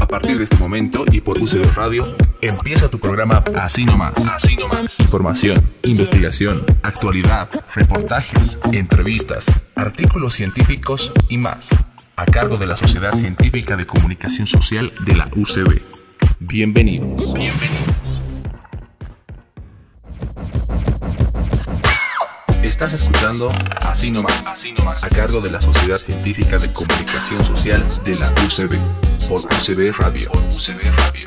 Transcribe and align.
A 0.00 0.08
partir 0.08 0.38
de 0.38 0.44
este 0.44 0.56
momento 0.56 1.04
y 1.12 1.20
por 1.20 1.36
UCB 1.36 1.74
Radio, 1.74 2.16
empieza 2.40 2.88
tu 2.88 2.98
programa 2.98 3.44
Así 3.54 3.84
Nomás. 3.84 4.14
Así 4.32 4.56
Nomás. 4.56 4.98
Información, 5.00 5.62
investigación, 5.82 6.64
actualidad, 6.82 7.50
reportajes, 7.74 8.58
entrevistas, 8.72 9.44
artículos 9.74 10.32
científicos 10.32 11.12
y 11.28 11.36
más. 11.36 11.68
A 12.16 12.24
cargo 12.24 12.56
de 12.56 12.66
la 12.66 12.76
Sociedad 12.76 13.12
Científica 13.12 13.76
de 13.76 13.84
Comunicación 13.84 14.46
Social 14.46 14.90
de 15.04 15.16
la 15.16 15.28
UCB. 15.36 15.82
Bienvenido. 16.40 17.14
Bienvenido. 17.34 17.95
Estás 22.76 22.92
escuchando 22.92 23.50
Así 23.80 24.10
Nomás, 24.10 24.46
Así 24.46 24.70
Nomás, 24.70 25.02
a 25.02 25.08
cargo 25.08 25.40
de 25.40 25.50
la 25.50 25.62
Sociedad 25.62 25.96
Científica 25.96 26.58
de 26.58 26.70
Comunicación 26.70 27.42
Social 27.42 27.82
de 28.04 28.16
la 28.16 28.30
UCB, 28.44 28.76
por 29.26 29.40
UCB 29.40 29.96
Radio. 29.98 30.30
Por 30.30 30.42
UCB 30.42 30.82
Radio. 30.94 31.26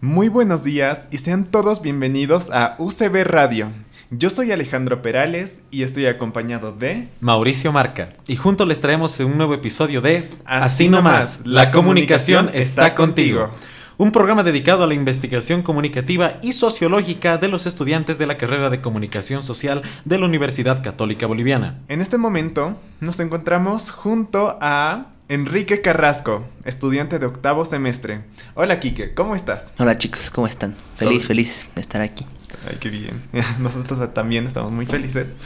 Muy 0.00 0.28
buenos 0.28 0.64
días 0.64 1.06
y 1.12 1.18
sean 1.18 1.44
todos 1.44 1.80
bienvenidos 1.80 2.50
a 2.50 2.74
UCB 2.78 3.22
Radio. 3.22 3.70
Yo 4.10 4.30
soy 4.30 4.50
Alejandro 4.50 5.00
Perales 5.00 5.62
y 5.70 5.84
estoy 5.84 6.06
acompañado 6.06 6.72
de 6.72 7.06
Mauricio 7.20 7.70
Marca. 7.70 8.14
Y 8.26 8.34
juntos 8.34 8.66
les 8.66 8.80
traemos 8.80 9.20
un 9.20 9.36
nuevo 9.36 9.54
episodio 9.54 10.00
de 10.00 10.28
Así 10.44 10.88
nomás, 10.88 11.42
la 11.44 11.70
comunicación 11.70 12.50
está 12.52 12.96
contigo. 12.96 13.52
Un 14.00 14.12
programa 14.12 14.42
dedicado 14.42 14.82
a 14.82 14.86
la 14.86 14.94
investigación 14.94 15.60
comunicativa 15.60 16.38
y 16.40 16.54
sociológica 16.54 17.36
de 17.36 17.48
los 17.48 17.66
estudiantes 17.66 18.16
de 18.16 18.26
la 18.26 18.38
carrera 18.38 18.70
de 18.70 18.80
comunicación 18.80 19.42
social 19.42 19.82
de 20.06 20.18
la 20.18 20.24
Universidad 20.24 20.82
Católica 20.82 21.26
Boliviana. 21.26 21.80
En 21.88 22.00
este 22.00 22.16
momento 22.16 22.80
nos 23.00 23.20
encontramos 23.20 23.90
junto 23.90 24.56
a 24.62 25.08
Enrique 25.28 25.82
Carrasco, 25.82 26.46
estudiante 26.64 27.18
de 27.18 27.26
octavo 27.26 27.66
semestre. 27.66 28.22
Hola 28.54 28.80
Quique, 28.80 29.12
¿cómo 29.12 29.34
estás? 29.34 29.74
Hola 29.78 29.98
chicos, 29.98 30.30
¿cómo 30.30 30.46
están? 30.46 30.76
Feliz, 30.96 31.18
Todo- 31.18 31.28
feliz 31.28 31.68
de 31.74 31.82
estar 31.82 32.00
aquí. 32.00 32.24
Ay, 32.66 32.78
qué 32.80 32.88
bien. 32.88 33.20
Nosotros 33.58 34.14
también 34.14 34.46
estamos 34.46 34.72
muy 34.72 34.86
felices. 34.86 35.36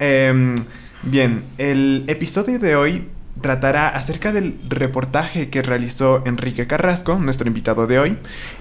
Em, 0.00 0.54
bien, 1.02 1.44
el 1.56 2.04
episodio 2.08 2.58
de 2.58 2.76
hoy 2.76 3.08
tratará 3.40 3.88
acerca 3.88 4.32
del 4.32 4.58
reportaje 4.68 5.48
que 5.48 5.62
realizó 5.62 6.22
Enrique 6.26 6.66
Carrasco, 6.66 7.18
nuestro 7.18 7.48
invitado 7.48 7.86
de 7.86 7.98
hoy, 7.98 8.18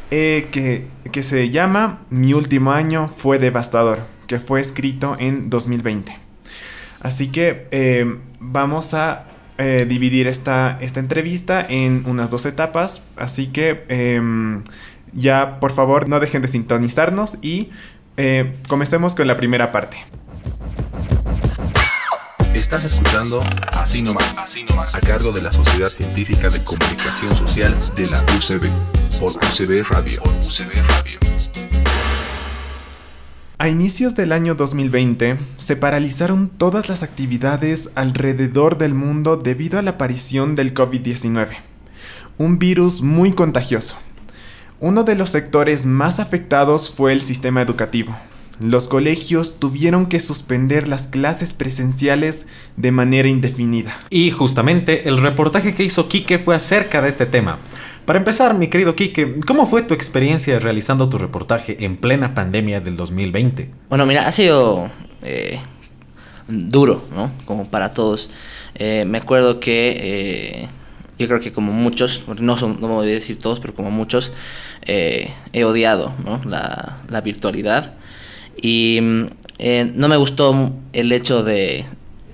eh, 0.10 0.48
que, 0.52 0.88
que 1.12 1.24
se 1.24 1.50
llama 1.50 2.02
Mi 2.10 2.34
último 2.34 2.72
año 2.72 3.12
fue 3.18 3.38
devastador, 3.38 4.08
que 4.28 4.40
fue 4.40 4.62
escrito 4.62 5.16
en 5.20 5.50
2020. 5.50 6.18
Así 7.02 7.28
que 7.28 7.68
em, 7.72 8.20
vamos 8.40 8.94
a 8.94 9.26
eh, 9.58 9.86
dividir 9.88 10.28
esta, 10.28 10.78
esta 10.82 11.00
entrevista 11.00 11.66
en 11.68 12.04
unas 12.06 12.30
dos 12.30 12.46
etapas, 12.46 13.04
así 13.18 13.48
que 13.48 13.84
em, 13.90 14.64
ya 15.14 15.60
por 15.60 15.74
favor 15.74 16.08
no 16.08 16.20
dejen 16.20 16.42
de 16.42 16.48
sintonizarnos 16.48 17.38
y 17.42 17.70
eh, 18.18 18.54
comencemos 18.68 19.16
con 19.16 19.28
la 19.28 19.36
primera 19.36 19.72
parte. 19.72 19.98
Estás 22.62 22.86
escuchando 22.86 23.44
Así 23.74 24.04
Nomás, 24.04 24.56
a 24.94 25.00
cargo 25.02 25.32
de 25.32 25.42
la 25.42 25.52
Sociedad 25.52 25.90
Científica 25.90 26.48
de 26.48 26.64
Comunicación 26.64 27.36
Social 27.36 27.76
de 27.96 28.06
la 28.06 28.22
UCB. 28.38 28.70
Por 29.20 29.32
UCB 29.32 29.84
Radio. 29.90 30.22
A 33.58 33.68
inicios 33.68 34.16
del 34.16 34.32
año 34.32 34.54
2020 34.54 35.40
se 35.58 35.76
paralizaron 35.76 36.50
todas 36.50 36.88
las 36.88 37.02
actividades 37.02 37.90
alrededor 37.96 38.78
del 38.78 38.94
mundo 38.94 39.38
debido 39.38 39.80
a 39.80 39.82
la 39.82 39.92
aparición 39.92 40.54
del 40.54 40.76
COVID-19, 40.76 41.58
un 42.38 42.60
virus 42.60 43.02
muy 43.02 43.34
contagioso. 43.34 43.98
Uno 44.80 45.04
de 45.04 45.16
los 45.16 45.32
sectores 45.32 45.88
más 45.88 46.20
afectados 46.20 46.92
fue 46.92 47.12
el 47.12 47.22
sistema 47.22 47.64
educativo. 47.64 48.16
Los 48.62 48.88
colegios 48.88 49.58
tuvieron 49.58 50.06
que 50.06 50.20
suspender 50.20 50.88
las 50.88 51.08
clases 51.08 51.52
presenciales 51.52 52.46
de 52.78 52.92
manera 52.92 53.28
indefinida. 53.28 54.00
Y 54.12 54.30
justamente 54.30 55.10
el 55.10 55.20
reportaje 55.20 55.74
que 55.74 55.84
hizo 55.84 56.08
Quique 56.08 56.38
fue 56.38 56.56
acerca 56.56 57.02
de 57.02 57.10
este 57.10 57.26
tema. 57.26 57.58
Para 58.06 58.20
empezar, 58.20 58.54
mi 58.54 58.68
querido 58.68 58.96
Quique, 58.96 59.38
¿cómo 59.48 59.66
fue 59.66 59.82
tu 59.82 59.96
experiencia 59.96 60.60
realizando 60.60 61.10
tu 61.10 61.18
reportaje 61.18 61.84
en 61.84 61.98
plena 61.98 62.36
pandemia 62.36 62.82
del 62.82 62.98
2020? 62.98 63.72
Bueno, 63.90 64.06
mira, 64.06 64.28
ha 64.28 64.32
sido 64.32 64.92
eh, 65.24 65.60
duro, 66.48 67.04
¿no? 67.16 67.32
Como 67.46 67.68
para 67.68 67.94
todos. 67.94 68.30
Eh, 68.76 69.06
me 69.08 69.18
acuerdo 69.18 69.60
que 69.60 69.98
eh, 69.98 70.68
yo 71.18 71.28
creo 71.28 71.40
que 71.40 71.52
como 71.52 71.72
muchos, 71.72 72.26
no, 72.40 72.58
son, 72.58 72.80
no 72.80 72.90
voy 72.90 73.10
a 73.10 73.12
decir 73.12 73.40
todos, 73.40 73.60
pero 73.60 73.74
como 73.74 73.90
muchos, 73.90 74.34
eh, 74.84 75.32
he 75.52 75.64
odiado 75.64 76.14
¿no? 76.24 76.42
la, 76.46 77.00
la 77.10 77.22
virtualidad. 77.22 77.96
Y 78.62 79.00
mm, 79.02 79.26
eh, 79.60 79.92
no 79.96 80.08
me 80.08 80.18
gustó 80.18 80.72
el 80.94 81.12
hecho 81.12 81.44
de 81.44 81.86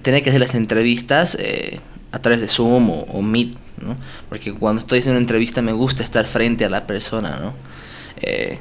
tener 0.02 0.24
que 0.24 0.30
hacer 0.30 0.42
las 0.42 0.56
entrevistas 0.56 1.36
eh, 1.40 1.80
a 2.12 2.20
través 2.20 2.42
de 2.42 2.48
Zoom 2.48 2.90
o, 2.90 3.22
Meet, 3.22 3.56
¿no? 3.82 3.98
Porque 4.30 4.54
cuando 4.54 4.80
estoy 4.82 5.00
haciendo 5.00 5.18
una 5.18 5.24
entrevista 5.24 5.62
me 5.62 5.74
gusta 5.74 6.04
estar 6.04 6.26
frente 6.26 6.66
a 6.66 6.70
la 6.70 6.88
persona, 6.88 7.38
¿no? 7.42 7.54
Eh, 8.22 8.58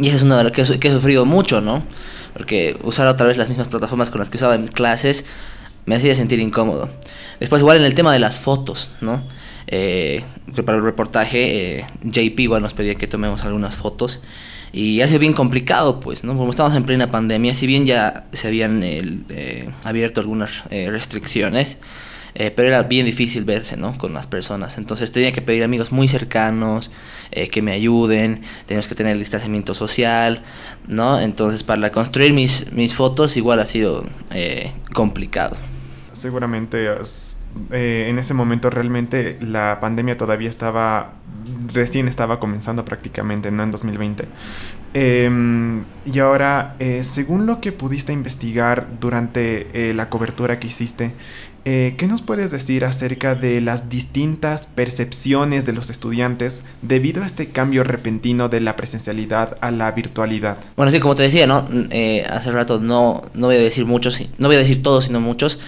y 0.00 0.08
eso 0.08 0.16
es 0.16 0.22
uno 0.22 0.36
de 0.36 0.44
lo 0.44 0.52
que, 0.52 0.62
he- 0.62 0.78
que 0.78 0.88
he 0.88 0.92
sufrido 0.92 1.24
mucho, 1.24 1.60
¿no? 1.60 1.84
Porque 2.34 2.76
usar 2.82 3.06
otra 3.08 3.26
vez 3.26 3.38
las 3.38 3.48
mismas 3.48 3.68
plataformas 3.68 4.10
con 4.10 4.18
las 4.18 4.28
que 4.28 4.36
usaba 4.36 4.54
en 4.54 4.66
clases 4.66 5.24
me 5.86 5.94
hacía 5.94 6.14
sentir 6.14 6.38
incómodo. 6.40 6.90
Después, 7.40 7.60
igual 7.60 7.78
en 7.78 7.84
el 7.84 7.94
tema 7.94 8.12
de 8.12 8.18
las 8.18 8.38
fotos, 8.38 8.90
¿no? 9.00 9.22
Eh, 9.68 10.22
que 10.54 10.62
para 10.62 10.78
el 10.78 10.84
reportaje, 10.84 11.78
eh, 11.78 11.84
JP 12.02 12.38
igual 12.40 12.62
nos 12.62 12.74
pedía 12.74 12.94
que 12.96 13.06
tomemos 13.06 13.44
algunas 13.44 13.74
fotos. 13.76 14.20
Y 14.72 15.00
ha 15.00 15.06
sido 15.06 15.20
bien 15.20 15.32
complicado, 15.32 16.00
pues, 16.00 16.24
¿no? 16.24 16.36
Como 16.36 16.50
estamos 16.50 16.74
en 16.74 16.84
plena 16.84 17.10
pandemia, 17.10 17.54
si 17.54 17.66
bien 17.66 17.86
ya 17.86 18.26
se 18.32 18.48
habían 18.48 18.82
el, 18.82 19.24
eh, 19.28 19.70
abierto 19.84 20.20
algunas 20.20 20.64
eh, 20.70 20.88
restricciones, 20.90 21.78
eh, 22.34 22.50
pero 22.50 22.68
era 22.68 22.82
bien 22.82 23.06
difícil 23.06 23.44
verse, 23.44 23.76
¿no? 23.76 23.96
Con 23.96 24.12
las 24.12 24.26
personas. 24.26 24.76
Entonces 24.76 25.10
tenía 25.12 25.32
que 25.32 25.40
pedir 25.40 25.64
amigos 25.64 25.92
muy 25.92 26.08
cercanos 26.08 26.90
eh, 27.30 27.48
que 27.48 27.60
me 27.60 27.72
ayuden, 27.72 28.42
teníamos 28.66 28.86
que 28.88 28.94
tener 28.94 29.12
el 29.12 29.18
distanciamiento 29.18 29.74
social, 29.74 30.42
¿no? 30.86 31.18
Entonces 31.18 31.62
para 31.64 31.90
construir 31.90 32.32
mis, 32.32 32.72
mis 32.72 32.94
fotos 32.94 33.36
igual 33.36 33.58
ha 33.60 33.66
sido 33.66 34.04
eh, 34.30 34.72
complicado. 34.92 35.56
Seguramente 36.12 36.86
eh, 37.72 38.06
en 38.08 38.18
ese 38.18 38.32
momento 38.32 38.70
realmente 38.70 39.38
la 39.40 39.78
pandemia 39.80 40.16
todavía 40.16 40.48
estaba, 40.48 41.14
recién 41.72 42.08
estaba 42.08 42.40
comenzando 42.40 42.84
prácticamente, 42.84 43.50
¿no? 43.50 43.62
En 43.62 43.70
2020. 43.70 44.26
Em, 44.94 45.84
y 46.04 46.18
ahora, 46.20 46.76
eh, 46.78 47.04
según 47.04 47.46
lo 47.46 47.60
que 47.60 47.72
pudiste 47.72 48.12
investigar 48.12 48.86
durante 49.00 49.90
eh, 49.90 49.94
la 49.94 50.08
cobertura 50.08 50.58
que 50.58 50.68
hiciste, 50.68 51.12
eh, 51.68 51.96
¿qué 51.98 52.06
nos 52.06 52.22
puedes 52.22 52.52
decir 52.52 52.84
acerca 52.84 53.34
de 53.34 53.60
las 53.60 53.88
distintas 53.88 54.68
percepciones 54.68 55.66
de 55.66 55.72
los 55.72 55.90
estudiantes 55.90 56.62
debido 56.80 57.24
a 57.24 57.26
este 57.26 57.48
cambio 57.48 57.82
repentino 57.82 58.48
de 58.48 58.60
la 58.60 58.76
presencialidad 58.76 59.58
a 59.60 59.72
la 59.72 59.90
virtualidad? 59.90 60.58
Bueno, 60.76 60.92
sí, 60.92 61.00
como 61.00 61.16
te 61.16 61.24
decía, 61.24 61.48
¿no? 61.48 61.68
Eh, 61.90 62.24
hace 62.30 62.52
rato 62.52 62.78
no, 62.78 63.24
no 63.34 63.48
voy 63.48 63.56
a 63.56 63.58
decir 63.58 63.84
muchos, 63.84 64.22
no 64.38 64.46
voy 64.46 64.54
a 64.54 64.60
decir 64.60 64.80
todos, 64.80 65.06
sino 65.06 65.20
muchos. 65.20 65.58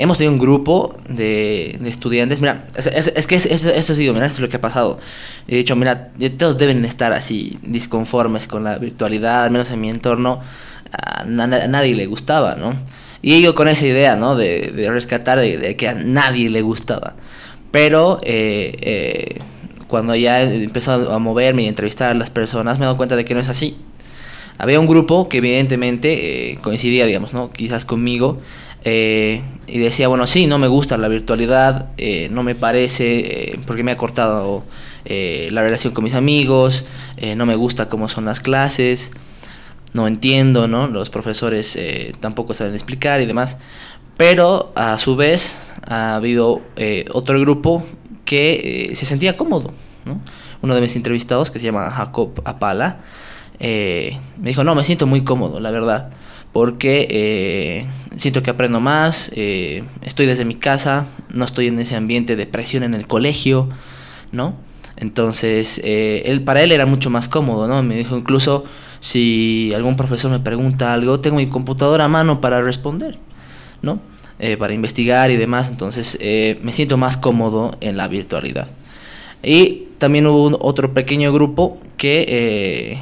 Hemos 0.00 0.16
tenido 0.16 0.32
un 0.32 0.38
grupo 0.38 0.96
de, 1.08 1.76
de 1.80 1.88
estudiantes. 1.90 2.40
Mira, 2.40 2.66
es, 2.76 2.86
es- 2.86 3.12
es 3.16 3.26
que 3.26 3.34
es- 3.34 3.46
es- 3.46 3.64
eso 3.64 3.92
ha 3.92 3.96
sido, 3.96 4.14
mira, 4.14 4.26
esto 4.26 4.36
es 4.36 4.42
lo 4.42 4.48
que 4.48 4.56
ha 4.56 4.60
pasado. 4.60 5.00
He 5.48 5.56
dicho, 5.56 5.74
mira, 5.74 6.10
eh, 6.20 6.30
todos 6.30 6.56
deben 6.56 6.84
estar 6.84 7.12
así, 7.12 7.58
disconformes 7.62 8.46
con 8.46 8.62
la 8.64 8.78
virtualidad, 8.78 9.44
al 9.44 9.50
menos 9.50 9.70
en 9.70 9.80
mi 9.80 9.88
entorno. 9.90 10.40
A, 10.92 11.24
na- 11.24 11.44
a 11.44 11.66
nadie 11.68 11.94
le 11.96 12.06
gustaba, 12.06 12.54
¿no? 12.54 12.76
Y 13.22 13.34
ido 13.34 13.54
con 13.56 13.68
esa 13.68 13.86
idea, 13.86 14.14
¿no? 14.16 14.36
De, 14.36 14.70
de 14.74 14.90
rescatar 14.90 15.40
de, 15.40 15.58
de 15.58 15.76
que 15.76 15.88
a 15.88 15.94
nadie 15.94 16.48
le 16.48 16.62
gustaba. 16.62 17.14
Pero 17.72 18.20
eh, 18.22 18.76
eh, 18.80 19.38
cuando 19.88 20.14
ya 20.14 20.40
he 20.42 20.64
empezado 20.64 21.12
a 21.12 21.18
moverme 21.18 21.62
y 21.64 21.66
a 21.66 21.68
entrevistar 21.70 22.10
a 22.12 22.14
las 22.14 22.30
personas, 22.30 22.78
me 22.78 22.84
he 22.84 22.86
dado 22.86 22.96
cuenta 22.96 23.16
de 23.16 23.24
que 23.24 23.34
no 23.34 23.40
es 23.40 23.48
así. 23.48 23.76
Había 24.58 24.80
un 24.80 24.86
grupo 24.86 25.28
que 25.28 25.38
evidentemente 25.38 26.52
eh, 26.52 26.58
coincidía, 26.62 27.04
digamos, 27.06 27.32
¿no? 27.32 27.50
Quizás 27.52 27.84
conmigo. 27.84 28.40
Eh, 28.84 29.42
y 29.68 29.78
decía, 29.78 30.08
bueno, 30.08 30.26
sí, 30.26 30.46
no 30.46 30.58
me 30.58 30.66
gusta 30.66 30.96
la 30.96 31.08
virtualidad, 31.08 31.90
eh, 31.98 32.28
no 32.30 32.42
me 32.42 32.54
parece, 32.54 33.52
eh, 33.52 33.60
porque 33.66 33.82
me 33.82 33.92
ha 33.92 33.96
cortado 33.96 34.64
eh, 35.04 35.48
la 35.52 35.62
relación 35.62 35.92
con 35.92 36.04
mis 36.04 36.14
amigos, 36.14 36.86
no 37.36 37.46
me 37.46 37.56
gusta 37.56 37.88
cómo 37.88 38.08
son 38.08 38.24
las 38.24 38.40
clases, 38.40 39.10
no 39.92 40.06
entiendo, 40.06 40.68
¿no? 40.68 40.86
Los 40.86 41.10
profesores 41.10 41.76
tampoco 42.20 42.54
saben 42.54 42.74
explicar 42.74 43.20
y 43.20 43.26
demás. 43.26 43.58
Pero 44.16 44.72
a 44.76 44.96
su 44.98 45.16
vez 45.16 45.58
ha 45.88 46.14
habido 46.14 46.62
otro 47.12 47.40
grupo 47.40 47.84
que 48.24 48.92
se 48.94 49.04
sentía 49.04 49.36
cómodo, 49.36 49.72
¿no? 50.04 50.20
Uno 50.62 50.76
de 50.76 50.80
mis 50.80 50.94
entrevistados, 50.94 51.50
que 51.50 51.58
se 51.58 51.64
llama 51.64 51.90
Jacob 51.90 52.40
Apala, 52.44 53.00
me 53.58 54.20
dijo, 54.38 54.62
no, 54.62 54.76
me 54.76 54.84
siento 54.84 55.08
muy 55.08 55.24
cómodo, 55.24 55.58
la 55.58 55.72
verdad. 55.72 56.10
Porque 56.58 57.06
eh, 57.08 57.86
siento 58.16 58.42
que 58.42 58.50
aprendo 58.50 58.80
más, 58.80 59.30
eh, 59.36 59.84
estoy 60.02 60.26
desde 60.26 60.44
mi 60.44 60.56
casa, 60.56 61.06
no 61.30 61.44
estoy 61.44 61.68
en 61.68 61.78
ese 61.78 61.94
ambiente 61.94 62.34
de 62.34 62.46
presión 62.46 62.82
en 62.82 62.94
el 62.94 63.06
colegio, 63.06 63.68
¿no? 64.32 64.56
Entonces, 64.96 65.80
eh, 65.84 66.24
él, 66.26 66.42
para 66.42 66.60
él 66.60 66.72
era 66.72 66.84
mucho 66.84 67.10
más 67.10 67.28
cómodo, 67.28 67.68
¿no? 67.68 67.80
Me 67.84 67.96
dijo 67.96 68.16
incluso, 68.16 68.64
si 68.98 69.72
algún 69.72 69.94
profesor 69.94 70.32
me 70.32 70.40
pregunta 70.40 70.92
algo, 70.92 71.20
tengo 71.20 71.36
mi 71.36 71.46
computadora 71.46 72.06
a 72.06 72.08
mano 72.08 72.40
para 72.40 72.60
responder, 72.60 73.18
¿no? 73.80 74.00
para 74.58 74.72
investigar 74.72 75.30
y 75.32 75.36
demás, 75.36 75.68
entonces 75.68 76.16
me 76.20 76.72
siento 76.72 76.96
más 76.96 77.16
cómodo 77.16 77.76
en 77.80 77.96
la 77.96 78.06
virtualidad. 78.08 78.68
Y 79.42 79.88
también 79.98 80.26
hubo 80.26 80.56
otro 80.60 80.92
pequeño 80.94 81.32
grupo 81.32 81.78
que 81.96 82.98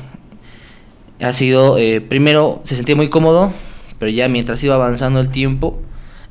ha 1.21 1.33
sido, 1.33 1.79
eh, 1.79 2.01
primero 2.01 2.61
se 2.65 2.77
sentía 2.77 2.97
muy 2.97 3.09
cómodo, 3.09 3.53
pero 3.99 4.11
ya 4.11 4.29
mientras 4.29 4.63
iba 4.63 4.75
avanzando 4.75 5.21
el 5.21 5.31
tiempo, 5.31 5.81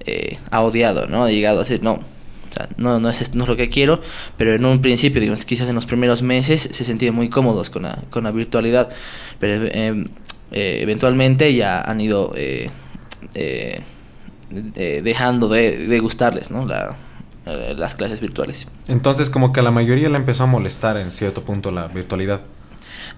eh, 0.05 0.37
ha 0.51 0.61
odiado, 0.61 1.07
¿no? 1.07 1.25
Ha 1.25 1.31
llegado 1.31 1.57
a 1.57 1.63
decir, 1.63 1.81
no, 1.81 1.93
o 1.93 2.53
sea, 2.53 2.69
no, 2.77 2.99
no, 2.99 3.09
es, 3.09 3.33
no 3.33 3.43
es 3.43 3.49
lo 3.49 3.55
que 3.55 3.69
quiero, 3.69 4.01
pero 4.37 4.53
en 4.53 4.65
un 4.65 4.81
principio, 4.81 5.19
digamos, 5.19 5.45
quizás 5.45 5.67
en 5.67 5.75
los 5.75 5.85
primeros 5.85 6.21
meses 6.21 6.61
se 6.71 6.85
sentían 6.85 7.15
muy 7.15 7.29
cómodos 7.29 7.69
con 7.69 7.83
la, 7.83 7.99
con 8.09 8.23
la 8.23 8.31
virtualidad, 8.31 8.89
pero 9.39 9.65
eh, 9.65 10.05
eventualmente 10.51 11.53
ya 11.55 11.81
han 11.81 11.99
ido 12.01 12.33
dejando 14.51 15.49
de, 15.49 15.87
de, 15.87 15.99
gustarles, 15.99 16.51
¿no? 16.51 16.65
La, 16.65 16.95
las 17.45 17.95
clases 17.95 18.21
virtuales. 18.21 18.67
Entonces, 18.87 19.29
como 19.29 19.53
que 19.53 19.59
a 19.59 19.63
la 19.63 19.71
mayoría 19.71 20.09
le 20.09 20.17
empezó 20.17 20.43
a 20.43 20.47
molestar 20.47 20.97
en 20.97 21.11
cierto 21.11 21.43
punto 21.43 21.71
la 21.71 21.87
virtualidad. 21.87 22.41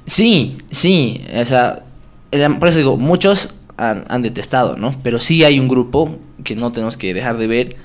Sí, 0.08 0.58
sí, 0.72 1.22
o 1.38 1.44
sea, 1.44 1.84
por 2.60 2.70
eso 2.70 2.78
digo, 2.78 2.98
muchos 2.98 3.54
han, 3.76 4.24
detestado, 4.24 4.78
¿no? 4.78 4.96
Pero 5.04 5.20
sí 5.20 5.44
hay 5.44 5.60
un 5.60 5.68
grupo 5.68 6.18
que 6.46 6.56
no 6.56 6.72
tenemos 6.72 6.96
que 6.96 7.14
dejar 7.14 7.38
de 7.38 7.48
ver 7.48 7.76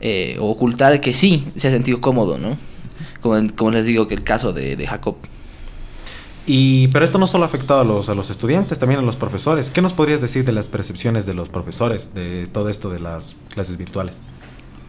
eh, 0.00 0.38
o 0.40 0.50
ocultar 0.50 1.00
que 1.00 1.12
sí 1.12 1.46
se 1.56 1.68
ha 1.68 1.70
sentido 1.70 2.00
cómodo, 2.00 2.38
¿no? 2.38 2.56
Como, 3.20 3.70
les 3.70 3.84
digo 3.84 4.08
que 4.08 4.14
el 4.14 4.24
caso 4.24 4.54
de, 4.54 4.86
Jacob. 4.86 5.16
Y, 6.46 6.88
pero 6.88 7.04
esto 7.04 7.18
no 7.18 7.26
solo 7.26 7.44
ha 7.44 7.48
afectado 7.48 7.80
a 7.80 7.84
los, 7.84 8.08
a 8.08 8.14
los 8.14 8.30
estudiantes, 8.30 8.78
también 8.78 9.00
a 9.00 9.02
los 9.02 9.16
profesores. 9.16 9.70
¿Qué 9.70 9.82
nos 9.82 9.92
podrías 9.92 10.22
decir 10.22 10.44
de 10.44 10.52
las 10.52 10.68
percepciones 10.68 11.26
de 11.26 11.34
los 11.34 11.50
profesores 11.50 12.14
de 12.14 12.46
todo 12.46 12.70
esto 12.70 12.88
de 12.88 13.00
las 13.00 13.36
clases 13.52 13.76
virtuales? 13.76 14.20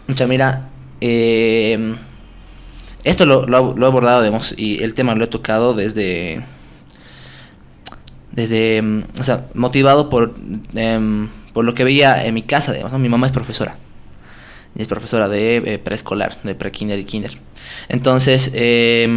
Mucha, 0.07 0.25
mira, 0.25 0.69
eh, 1.01 1.95
esto 3.03 3.25
lo, 3.25 3.45
lo, 3.45 3.75
he 3.75 3.85
abordado, 3.85 4.21
digamos, 4.21 4.53
y 4.55 4.83
el 4.83 4.93
tema 4.93 5.15
lo 5.15 5.25
he 5.25 5.27
tocado 5.27 5.73
desde 5.73 6.45
desde, 8.37 8.81
mm, 8.81 9.03
o 9.19 9.23
sea, 9.23 9.47
motivado 9.55 10.09
por, 10.09 10.35
em, 10.75 11.27
por 11.53 11.65
lo 11.65 11.73
que 11.73 11.83
veía 11.83 12.23
en 12.23 12.35
mi 12.35 12.43
casa, 12.43 12.71
digamos, 12.71 12.97
mi 12.99 13.09
mamá 13.09 13.25
es 13.27 13.33
profesora, 13.33 13.77
y 14.75 14.81
es 14.83 14.87
profesora 14.87 15.27
de 15.27 15.57
eh, 15.57 15.79
preescolar, 15.79 16.37
de 16.43 16.53
pre-kinder 16.53 16.99
y 16.99 17.03
kinder. 17.03 17.31
Entonces, 17.89 18.51
eh, 18.53 19.07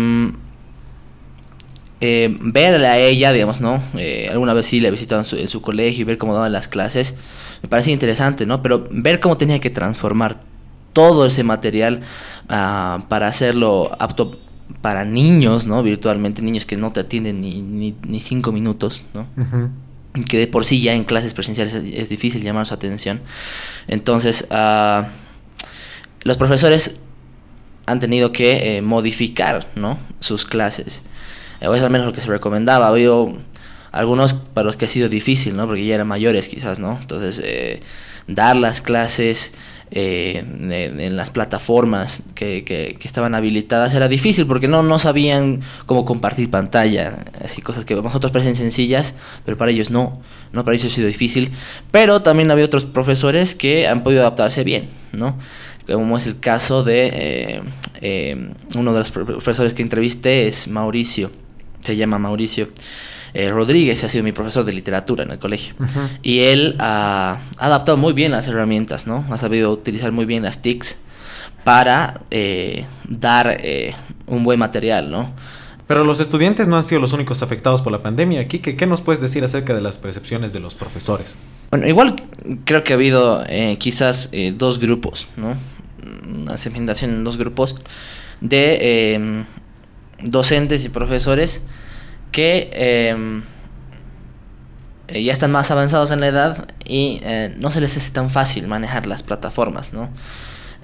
verla 2.40 2.92
a 2.92 2.98
ella, 2.98 3.30
digamos, 3.30 3.60
¿no? 3.60 3.82
Eh, 3.98 4.28
alguna 4.30 4.54
vez 4.54 4.66
sí 4.66 4.80
la 4.80 4.88
he 4.88 4.90
en 4.90 5.24
su, 5.24 5.36
en 5.36 5.48
su, 5.48 5.60
colegio 5.60 6.00
y 6.00 6.04
ver 6.04 6.16
cómo 6.16 6.32
daban 6.32 6.52
las 6.52 6.66
clases, 6.66 7.14
me 7.62 7.68
parece 7.68 7.90
interesante, 7.90 8.46
¿no? 8.46 8.62
Pero 8.62 8.88
ver 8.90 9.20
cómo 9.20 9.36
tenía 9.36 9.60
que 9.60 9.68
transformar 9.68 10.40
todo 10.94 11.26
ese 11.26 11.44
material 11.44 12.04
uh, 12.44 13.02
para 13.08 13.26
hacerlo 13.26 13.94
apto 13.98 14.38
para 14.80 15.04
niños, 15.04 15.66
¿no? 15.66 15.82
Virtualmente, 15.82 16.42
niños 16.42 16.66
que 16.66 16.76
no 16.76 16.92
te 16.92 17.00
atienden 17.00 17.40
ni, 17.40 17.62
ni, 17.62 18.20
cinco 18.20 18.52
minutos, 18.52 19.04
¿no? 19.14 19.26
Que 20.28 20.38
de 20.38 20.46
por 20.46 20.64
sí 20.64 20.80
ya 20.80 20.94
en 20.94 21.04
clases 21.04 21.34
presenciales 21.34 21.74
es, 21.74 22.08
difícil 22.08 22.42
llamar 22.42 22.66
su 22.66 22.74
atención. 22.74 23.20
Entonces, 23.86 24.48
uh, 24.50 25.04
los 26.24 26.36
profesores 26.36 27.00
han 27.86 28.00
tenido 28.00 28.32
que 28.32 28.76
eh, 28.76 28.82
modificar, 28.82 29.68
¿no? 29.76 29.98
Sus 30.20 30.44
clases. 30.44 31.02
O 31.62 31.74
es 31.74 31.82
al 31.82 31.90
menos 31.90 32.06
lo 32.06 32.12
que 32.12 32.20
se 32.20 32.28
recomendaba. 32.28 32.88
Había 32.88 33.10
algunos 33.92 34.34
para 34.34 34.64
los 34.64 34.76
que 34.76 34.86
ha 34.86 34.88
sido 34.88 35.08
difícil, 35.08 35.56
¿no? 35.56 35.66
Porque 35.66 35.84
ya 35.84 35.96
eran 35.96 36.06
mayores 36.08 36.48
quizás, 36.48 36.78
¿no? 36.78 36.98
Entonces, 37.00 37.40
eh, 37.44 37.80
dar 38.26 38.56
las 38.56 38.80
clases 38.80 39.52
eh, 39.92 40.38
en, 40.38 41.16
las 41.16 41.30
plataformas 41.30 42.22
que, 42.36 42.64
que, 42.64 42.96
estaban 43.02 43.34
habilitadas 43.34 43.92
era 43.92 44.06
difícil 44.06 44.46
porque 44.46 44.68
no, 44.68 44.84
no 44.84 45.00
sabían 45.00 45.62
cómo 45.86 46.04
compartir 46.04 46.48
pantalla, 46.48 47.24
así 47.42 47.60
cosas 47.60 47.84
que 47.84 47.94
a 47.94 47.96
nosotros 47.96 48.30
parecen 48.30 48.54
sencillas, 48.54 49.14
pero 49.44 49.56
para 49.56 49.72
ellos 49.72 49.90
no, 49.90 50.22
no 50.52 50.64
para 50.64 50.76
ellos 50.76 50.92
ha 50.92 50.94
sido 50.94 51.08
difícil, 51.08 51.50
pero 51.90 52.22
también 52.22 52.52
había 52.52 52.64
otros 52.64 52.84
profesores 52.84 53.56
que 53.56 53.88
han 53.88 54.04
podido 54.04 54.20
adaptarse 54.20 54.62
bien, 54.62 54.90
¿no? 55.12 55.36
Como 55.86 56.16
es 56.16 56.26
el 56.28 56.38
caso 56.38 56.84
de 56.84 57.10
eh, 57.12 57.62
eh, 58.00 58.52
uno 58.76 58.92
de 58.92 58.98
los 59.00 59.10
profesores 59.10 59.74
que 59.74 59.82
entrevisté 59.82 60.46
es 60.46 60.68
Mauricio, 60.68 61.32
se 61.80 61.96
llama 61.96 62.18
Mauricio. 62.18 62.68
Eh, 63.34 63.48
Rodríguez 63.48 64.02
ha 64.04 64.08
sido 64.08 64.24
mi 64.24 64.32
profesor 64.32 64.64
de 64.64 64.72
literatura 64.72 65.24
en 65.24 65.30
el 65.30 65.38
colegio. 65.38 65.74
Y 66.22 66.40
él 66.40 66.76
ha, 66.78 67.38
adaptado 67.58 67.96
muy 67.96 68.12
bien 68.12 68.32
las 68.32 68.48
herramientas, 68.48 69.06
¿no? 69.06 69.24
Ha 69.30 69.36
sabido 69.36 69.70
utilizar 69.70 70.12
muy 70.12 70.24
bien 70.24 70.42
las 70.42 70.62
TICs 70.62 70.98
para 71.64 72.22
eh, 72.30 72.86
dar 73.08 73.58
eh, 73.60 73.94
un 74.26 74.42
buen 74.42 74.58
material, 74.58 75.10
¿no? 75.10 75.32
Pero 75.86 76.04
los 76.04 76.20
estudiantes 76.20 76.68
no 76.68 76.76
han 76.76 76.84
sido 76.84 77.00
los 77.00 77.12
únicos 77.12 77.42
afectados 77.42 77.82
por 77.82 77.90
la 77.92 78.00
pandemia. 78.00 78.40
Aquí, 78.40 78.60
¿qué, 78.60 78.86
nos 78.86 79.00
puedes 79.00 79.20
decir 79.20 79.42
acerca 79.42 79.74
de 79.74 79.80
las 79.80 79.98
percepciones 79.98 80.52
de 80.52 80.60
los 80.60 80.74
profesores? 80.76 81.36
Bueno, 81.70 81.88
igual 81.88 82.16
creo 82.64 82.84
que 82.84 82.92
ha 82.92 82.96
habido 82.96 83.44
quizás 83.78 84.30
dos 84.54 84.78
grupos, 84.78 85.26
¿no? 85.36 85.56
Una 86.28 86.56
segmentación 86.58 87.10
en 87.10 87.24
dos 87.24 87.36
grupos 87.36 87.74
de 88.40 89.44
docentes 90.22 90.84
y 90.84 90.88
profesores 90.90 91.62
que 92.32 92.70
em, 92.72 93.42
eh, 95.08 95.24
ya 95.24 95.32
están 95.32 95.50
más 95.50 95.70
avanzados 95.70 96.10
en 96.10 96.20
la 96.20 96.28
edad 96.28 96.68
y 96.84 97.20
eh, 97.24 97.54
no 97.58 97.70
se 97.70 97.80
les 97.80 97.96
hace 97.96 98.10
tan 98.10 98.30
fácil 98.30 98.68
manejar 98.68 99.06
las 99.06 99.22
plataformas, 99.22 99.92
¿no? 99.92 100.08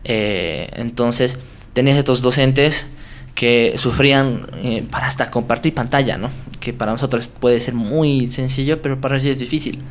Eh, 0.04 0.69
entonces, 0.75 1.38
tenías 1.75 1.96
estos 1.96 2.22
docentes 2.22 2.88
que 3.34 3.75
sufrían 3.76 4.46
para 4.90 5.06
hasta 5.06 5.31
compartir 5.31 5.75
pantalla, 5.75 6.16
¿no? 6.16 6.31
Que 6.58 6.72
para 6.72 6.93
nosotros 6.93 7.28
puede 7.28 7.60
ser 7.60 7.75
muy 7.75 8.28
sencillo, 8.28 8.81
pero 8.81 9.00
para 9.00 9.16
ellos 9.16 9.32
es 9.32 9.38
difícil, 9.38 9.82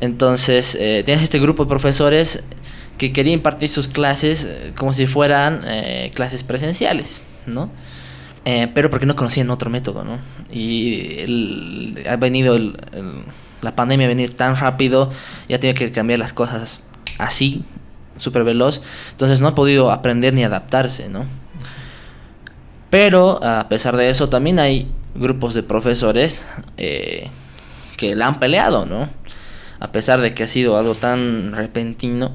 Entonces, 0.00 0.78
tienes 1.04 1.22
este 1.22 1.40
grupo 1.40 1.64
de 1.64 1.68
profesores 1.68 2.44
que 2.96 3.12
querían 3.12 3.34
impartir 3.38 3.70
sus 3.70 3.88
clases 3.88 4.48
como 4.76 4.92
si 4.92 5.06
fueran 5.06 5.64
clases 6.14 6.44
presenciales, 6.44 7.22
¿no? 7.46 7.70
Eh, 8.44 8.68
pero 8.74 8.90
porque 8.90 9.06
no 9.06 9.14
conocían 9.14 9.50
otro 9.50 9.70
método, 9.70 10.04
¿no? 10.04 10.18
Y 10.50 11.24
ha 12.08 12.16
venido 12.16 12.58
la 13.60 13.76
pandemia 13.76 14.06
a 14.06 14.08
venir 14.08 14.36
tan 14.36 14.56
rápido, 14.56 15.12
ya 15.48 15.60
tiene 15.60 15.74
que 15.74 15.92
cambiar 15.92 16.18
las 16.18 16.32
cosas 16.32 16.82
así, 17.18 17.64
súper 18.16 18.44
veloz, 18.44 18.82
entonces 19.12 19.40
no 19.40 19.48
ha 19.48 19.54
podido 19.54 19.92
aprender 19.92 20.34
ni 20.34 20.42
adaptarse, 20.42 21.08
¿no? 21.08 21.26
Pero 22.90 23.42
a 23.42 23.68
pesar 23.68 23.96
de 23.96 24.10
eso, 24.10 24.28
también 24.28 24.58
hay 24.58 24.90
grupos 25.14 25.54
de 25.54 25.62
profesores 25.62 26.44
eh, 26.76 27.30
que 27.96 28.14
la 28.14 28.26
han 28.26 28.38
peleado, 28.38 28.86
¿no? 28.86 29.08
A 29.80 29.92
pesar 29.92 30.20
de 30.20 30.34
que 30.34 30.44
ha 30.44 30.46
sido 30.46 30.76
algo 30.76 30.94
tan 30.94 31.52
repentino, 31.52 32.32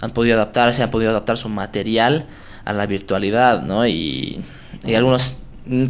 han 0.00 0.12
podido 0.12 0.36
adaptarse, 0.36 0.82
han 0.82 0.90
podido 0.90 1.10
adaptar 1.10 1.36
su 1.36 1.48
material 1.48 2.26
a 2.64 2.72
la 2.72 2.86
virtualidad, 2.86 3.62
¿no? 3.62 3.86
Y, 3.86 4.44
algunos 4.94 5.38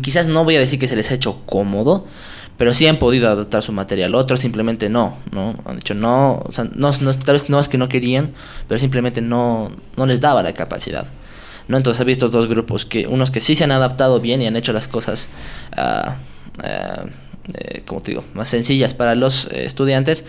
quizás 0.02 0.26
no 0.26 0.44
voy 0.44 0.56
a 0.56 0.60
decir 0.60 0.78
que 0.78 0.88
se 0.88 0.96
les 0.96 1.10
ha 1.10 1.14
hecho 1.14 1.42
cómodo, 1.46 2.06
pero 2.56 2.72
sí 2.72 2.86
han 2.86 2.96
podido 2.96 3.28
adaptar 3.28 3.62
su 3.62 3.72
material. 3.72 4.14
Otros 4.14 4.40
simplemente 4.40 4.88
no, 4.88 5.18
¿no? 5.32 5.56
Han 5.64 5.76
dicho 5.76 5.94
no, 5.94 6.42
o 6.44 6.52
sea, 6.52 6.66
no, 6.74 6.92
tal 6.92 7.34
vez 7.34 7.50
no 7.50 7.60
es 7.60 7.68
que 7.68 7.78
no 7.78 7.88
querían, 7.88 8.32
pero 8.68 8.78
simplemente 8.80 9.20
no, 9.20 9.70
no 9.96 10.06
les 10.06 10.20
daba 10.20 10.42
la 10.42 10.54
capacidad. 10.54 11.06
¿no? 11.68 11.76
Entonces 11.76 12.00
he 12.00 12.04
visto 12.04 12.28
dos 12.28 12.48
grupos, 12.48 12.86
que 12.86 13.06
unos 13.06 13.30
que 13.30 13.40
sí 13.40 13.54
se 13.54 13.64
han 13.64 13.72
adaptado 13.72 14.20
bien 14.20 14.40
y 14.40 14.46
han 14.46 14.56
hecho 14.56 14.72
las 14.72 14.88
cosas, 14.88 15.28
uh, 15.76 16.12
como 17.84 18.02
te 18.02 18.12
digo, 18.12 18.24
más 18.34 18.48
sencillas 18.48 18.94
para 18.94 19.14
los 19.14 19.46
eh, 19.52 19.64
estudiantes, 19.64 20.24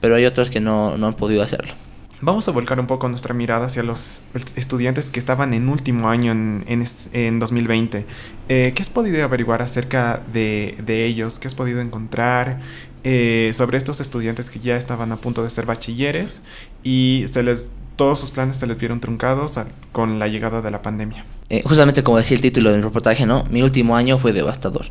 pero 0.00 0.16
hay 0.16 0.24
otros 0.24 0.50
que 0.50 0.60
no, 0.60 0.96
no 0.96 1.08
han 1.08 1.14
podido 1.14 1.42
hacerlo. 1.42 1.74
Vamos 2.24 2.46
a 2.46 2.52
volcar 2.52 2.78
un 2.78 2.86
poco 2.86 3.08
nuestra 3.08 3.34
mirada 3.34 3.66
hacia 3.66 3.82
los 3.82 4.22
estudiantes 4.54 5.10
que 5.10 5.18
estaban 5.18 5.54
en 5.54 5.68
último 5.68 6.08
año 6.08 6.30
en, 6.30 6.64
en, 7.12 7.38
2020. 7.40 8.06
Eh, 8.48 8.72
¿Qué 8.76 8.80
has 8.80 8.90
podido 8.90 9.24
averiguar 9.24 9.60
acerca 9.60 10.22
de, 10.32 10.76
de 10.86 11.04
ellos? 11.04 11.40
¿Qué 11.40 11.48
has 11.48 11.56
podido 11.56 11.80
encontrar 11.80 12.60
eh, 13.02 13.50
sobre 13.54 13.76
estos 13.76 13.98
estudiantes 13.98 14.50
que 14.50 14.60
ya 14.60 14.76
estaban 14.76 15.10
a 15.10 15.16
punto 15.16 15.42
de 15.42 15.50
ser 15.50 15.66
bachilleres 15.66 16.42
y 16.84 17.24
se 17.28 17.42
les 17.42 17.72
todos 17.96 18.20
sus 18.20 18.30
planes 18.30 18.56
se 18.56 18.68
les 18.68 18.78
vieron 18.78 19.00
truncados 19.00 19.58
con 19.90 20.20
la 20.20 20.28
llegada 20.28 20.62
de 20.62 20.70
la 20.70 20.80
pandemia. 20.80 21.24
Eh, 21.50 21.62
justamente 21.64 22.04
como 22.04 22.18
decía 22.18 22.36
el 22.36 22.42
título 22.42 22.70
del 22.70 22.84
reportaje, 22.84 23.26
¿no? 23.26 23.44
Mi 23.50 23.62
último 23.62 23.96
año 23.96 24.18
fue 24.18 24.32
devastador. 24.32 24.86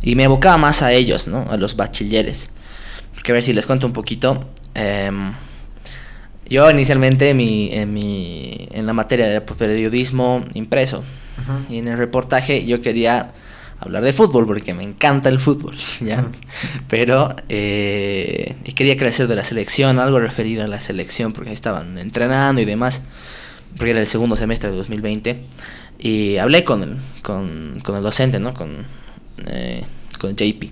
Y 0.00 0.14
me 0.14 0.24
evocaba 0.24 0.58
más 0.58 0.82
a 0.82 0.92
ellos, 0.92 1.26
¿no? 1.26 1.44
A 1.50 1.56
los 1.56 1.74
bachilleres. 1.74 2.50
Porque 3.14 3.32
a 3.32 3.34
ver 3.34 3.42
si 3.42 3.52
les 3.52 3.66
cuento 3.66 3.88
un 3.88 3.92
poquito. 3.92 4.48
Yo 6.48 6.70
inicialmente 6.70 7.34
mi, 7.34 7.70
en, 7.72 7.92
mi, 7.94 8.68
en 8.72 8.86
la 8.86 8.92
materia 8.92 9.26
de 9.26 9.40
periodismo 9.40 10.44
impreso 10.54 11.02
y 11.70 11.78
en 11.78 11.88
el 11.88 11.96
reportaje 11.96 12.64
yo 12.66 12.82
quería 12.82 13.32
hablar 13.78 14.04
de 14.04 14.12
fútbol 14.12 14.46
porque 14.46 14.74
me 14.74 14.84
encanta 14.84 15.28
el 15.28 15.40
fútbol, 15.40 15.76
¿ya? 16.00 16.26
Pero 16.88 17.34
eh, 17.48 18.56
y 18.64 18.72
quería 18.72 18.96
crecer 18.96 19.26
de 19.28 19.36
la 19.36 19.44
selección, 19.44 19.98
algo 19.98 20.20
referido 20.20 20.64
a 20.64 20.68
la 20.68 20.80
selección 20.80 21.32
porque 21.32 21.52
estaban 21.52 21.98
entrenando 21.98 22.60
y 22.60 22.64
demás, 22.64 23.02
porque 23.76 23.90
era 23.90 24.00
el 24.00 24.06
segundo 24.06 24.36
semestre 24.36 24.70
de 24.70 24.76
2020 24.76 25.44
y 25.98 26.36
hablé 26.36 26.64
con 26.64 26.82
el, 26.82 26.96
con, 27.22 27.80
con 27.82 27.96
el 27.96 28.02
docente, 28.02 28.38
¿no? 28.38 28.54
Con, 28.54 28.84
eh, 29.46 29.84
con 30.18 30.36
JP. 30.36 30.64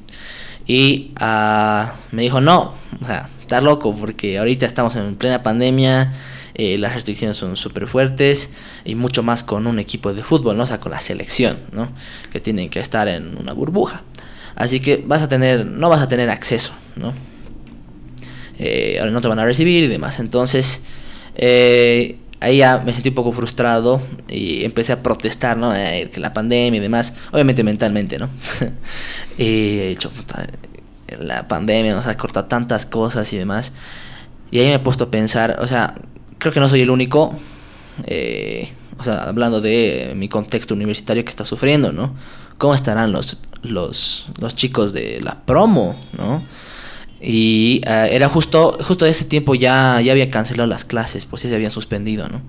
Y 0.67 1.12
uh, 1.21 1.87
me 2.12 2.23
dijo, 2.23 2.41
no, 2.41 2.75
o 3.00 3.05
sea, 3.05 3.29
estás 3.50 3.64
loco 3.64 3.92
porque 3.97 4.38
ahorita 4.38 4.64
estamos 4.64 4.95
en 4.95 5.16
plena 5.16 5.42
pandemia, 5.42 6.12
eh, 6.54 6.78
las 6.78 6.95
restricciones 6.95 7.37
son 7.37 7.57
súper 7.57 7.88
fuertes 7.88 8.50
y 8.85 8.95
mucho 8.95 9.25
más 9.25 9.42
con 9.42 9.66
un 9.66 9.80
equipo 9.80 10.14
de 10.14 10.23
fútbol, 10.23 10.57
¿no? 10.57 10.62
O 10.62 10.66
sea, 10.69 10.78
con 10.78 10.92
la 10.92 11.00
selección, 11.00 11.59
¿no? 11.73 11.88
Que 12.30 12.38
tienen 12.38 12.71
que 12.71 12.78
estar 12.78 13.09
en 13.09 13.37
una 13.37 13.52
burbuja. 13.52 14.02
Así 14.54 14.78
que 14.78 15.02
vas 15.04 15.23
a 15.23 15.28
tener, 15.28 15.66
no 15.66 15.88
vas 15.88 16.00
a 16.00 16.09
tener 16.09 16.30
acceso, 16.30 16.75
¿no? 16.95 17.12
Eh, 18.61 18.99
ahora 19.00 19.11
no 19.11 19.21
te 19.21 19.26
van 19.26 19.40
a 19.40 19.45
recibir 19.45 19.83
y 19.83 19.88
demás. 19.88 20.21
Entonces, 20.21 20.85
eh, 21.35 22.19
ahí 22.38 22.59
ya 22.59 22.78
me 22.78 22.92
sentí 22.92 23.09
un 23.09 23.16
poco 23.16 23.33
frustrado 23.33 24.00
y 24.28 24.62
empecé 24.64 24.92
a 24.92 25.02
protestar, 25.02 25.57
¿no? 25.57 25.73
Que 25.73 26.21
la 26.21 26.33
pandemia 26.33 26.78
y 26.78 26.80
demás, 26.80 27.14
obviamente 27.33 27.64
mentalmente, 27.64 28.16
¿no? 28.16 28.28
y 29.38 29.45
he 29.80 29.88
dicho, 29.88 30.12
la 31.19 31.49
pandemia 31.49 31.95
nos 31.95 32.07
ha 32.07 32.17
cortado 32.17 32.47
tantas 32.47 32.87
cosas 32.87 33.33
y 33.33 33.38
demás. 33.38 33.73
Y 34.50 34.61
ahí 34.61 34.69
me 34.69 34.75
he 34.75 34.79
puesto 34.79 35.05
a 35.05 35.11
pensar, 35.11 35.59
o 35.61 35.67
sea, 35.67 35.95
creo 36.38 36.52
que 36.52 36.61
no 36.61 36.69
soy 36.69 36.81
el 36.81 36.90
único, 36.90 37.38
eh, 38.07 38.73
o 38.99 39.05
sea, 39.05 39.25
hablando 39.25 39.61
de 39.61 40.12
mi 40.17 40.29
contexto 40.29 40.75
universitario 40.75 41.25
que 41.25 41.31
está 41.31 41.45
sufriendo, 41.45 41.93
¿no? 41.93 42.14
¿Cómo 42.59 42.75
estarán 42.75 43.12
los, 43.12 43.38
los, 43.62 44.26
los 44.38 44.57
chicos 44.57 44.93
de 44.93 45.21
la 45.23 45.40
promo, 45.40 45.99
¿no? 46.17 46.43
Y 47.21 47.83
uh, 47.87 48.07
era 48.11 48.29
justo, 48.29 48.79
justo 48.83 49.05
ese 49.05 49.25
tiempo 49.25 49.55
ya, 49.55 50.00
ya 50.00 50.12
había 50.12 50.31
cancelado 50.31 50.67
las 50.67 50.85
clases, 50.85 51.26
pues 51.26 51.43
ya 51.43 51.50
se 51.50 51.55
habían 51.55 51.71
suspendido, 51.71 52.29
¿no? 52.29 52.40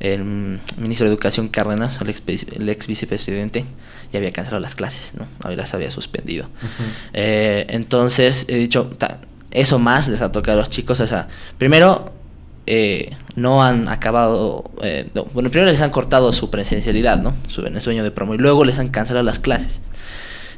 El 0.00 0.24
ministro 0.78 1.06
de 1.06 1.12
Educación 1.12 1.48
Cárdenas, 1.48 2.00
el 2.00 2.08
ex, 2.08 2.22
el 2.52 2.68
ex 2.68 2.86
vicepresidente, 2.86 3.66
ya 4.12 4.18
había 4.18 4.32
cancelado 4.32 4.60
las 4.60 4.74
clases, 4.74 5.12
¿no? 5.14 5.28
Las 5.50 5.74
había 5.74 5.90
suspendido. 5.90 6.46
Uh 6.46 6.48
-huh. 6.48 6.92
eh, 7.12 7.66
entonces, 7.68 8.46
he 8.48 8.56
dicho, 8.56 8.90
eso 9.50 9.78
más 9.78 10.08
les 10.08 10.22
ha 10.22 10.32
tocado 10.32 10.58
a 10.58 10.60
los 10.62 10.70
chicos, 10.70 11.00
o 11.00 11.06
sea, 11.06 11.28
primero 11.58 12.12
eh, 12.66 13.16
no 13.36 13.62
han 13.64 13.88
acabado, 13.88 14.70
eh, 14.82 15.08
no, 15.14 15.24
bueno, 15.34 15.50
primero 15.50 15.70
les 15.70 15.80
han 15.80 15.90
cortado 15.90 16.32
su 16.32 16.50
presencialidad, 16.50 17.18
¿no? 17.18 17.34
Su, 17.48 17.66
en 17.66 17.74
el 17.76 17.82
sueño 17.82 18.04
de 18.04 18.10
promo 18.10 18.34
y 18.34 18.38
luego 18.38 18.64
les 18.64 18.78
han 18.78 18.88
cancelado 18.88 19.24
las 19.24 19.38
clases. 19.38 19.80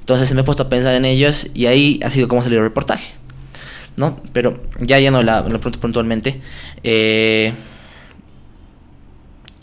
Entonces 0.00 0.34
me 0.34 0.40
he 0.40 0.44
puesto 0.44 0.64
a 0.64 0.68
pensar 0.68 0.94
en 0.94 1.04
ellos 1.04 1.46
y 1.54 1.66
ahí 1.66 2.00
ha 2.04 2.10
sido 2.10 2.28
como 2.28 2.42
salió 2.42 2.58
el 2.58 2.64
reportaje, 2.64 3.14
¿no? 3.96 4.20
Pero 4.32 4.62
ya 4.80 4.98
ya 4.98 5.10
no 5.10 5.22
la, 5.22 5.40
lo 5.40 5.58
pregunto 5.60 5.80
puntualmente. 5.80 6.40
Eh, 6.82 7.54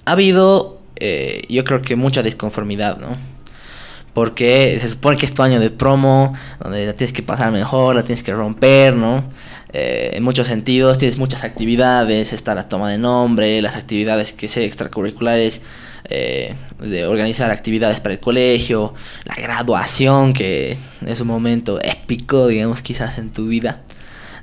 ha 0.06 0.12
habido, 0.12 0.79
eh, 0.98 1.44
yo 1.50 1.63
creo 1.63 1.82
que 1.82 1.96
mucha 1.96 2.24
disconformidad, 2.24 2.98
¿no? 2.98 3.18
Porque 4.13 4.77
se 4.82 4.89
supone 4.89 5.18
que 5.18 5.25
es 5.25 5.34
tu 5.34 5.44
año 5.44 5.60
de 5.60 5.70
promo, 5.70 6.34
donde 6.60 6.86
la 6.86 6.94
tienes 6.94 7.13
que 7.13 7.24
pasar 7.24 7.51
mejor, 7.51 7.96
la 7.96 8.03
tienes 8.03 8.24
que 8.24 8.34
romper, 8.34 8.94
¿no? 8.94 9.24
Eh, 9.72 10.12
en 10.13 10.24
muchos 10.24 10.48
sentidos, 10.48 10.98
tienes 10.98 11.18
muchas 11.18 11.44
actividades, 11.44 12.34
está 12.34 12.56
la 12.56 12.68
toma 12.68 12.89
de 12.89 12.98
nombre, 12.98 13.62
las 13.62 13.75
actividades 13.75 14.34
que 14.34 14.48
sé 14.48 14.65
extracurriculares, 14.65 15.62
eh, 16.10 16.56
de 16.79 17.06
organizar 17.06 17.51
actividades 17.51 18.01
para 18.01 18.15
el 18.15 18.20
colegio, 18.20 18.96
la 19.25 19.36
graduación, 19.36 20.34
que 20.34 20.77
es 21.06 21.22
un 21.22 21.27
momento 21.27 21.79
épico, 21.84 22.48
digamos, 22.48 22.82
quizás 22.82 23.20
en 23.20 23.32
tu 23.32 23.48
vida, 23.48 23.82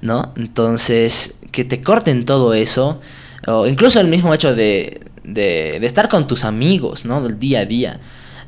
¿no? 0.01 0.33
Entonces, 0.37 1.35
que 1.51 1.65
te 1.65 1.83
corten 1.83 2.25
todo 2.25 2.55
eso, 2.55 3.01
o 3.49 3.67
incluso 3.67 4.01
el 4.01 4.07
mismo 4.07 4.33
hecho 4.33 4.55
de, 4.55 5.01
de, 5.27 5.79
de 5.81 5.87
estar 5.87 6.09
con 6.09 6.27
tus 6.27 6.45
amigos, 6.45 7.05
¿no? 7.05 7.21
Del 7.21 7.39
día 7.39 7.61
a 7.61 7.65
día. 7.67 8.01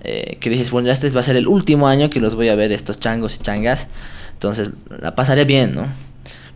Eh, 0.04 0.38
que 0.40 0.48
dices, 0.48 0.70
bueno, 0.70 0.90
este 0.90 1.10
va 1.10 1.20
a 1.20 1.24
ser 1.24 1.36
el 1.36 1.48
último 1.48 1.88
año 1.88 2.08
que 2.08 2.20
los 2.20 2.36
voy 2.36 2.48
a 2.48 2.54
ver 2.54 2.70
estos 2.70 3.00
changos 3.00 3.34
y 3.34 3.38
changas, 3.38 3.88
entonces 4.32 4.70
la 5.00 5.16
pasaré 5.16 5.44
bien, 5.44 5.74
¿no? 5.74 5.88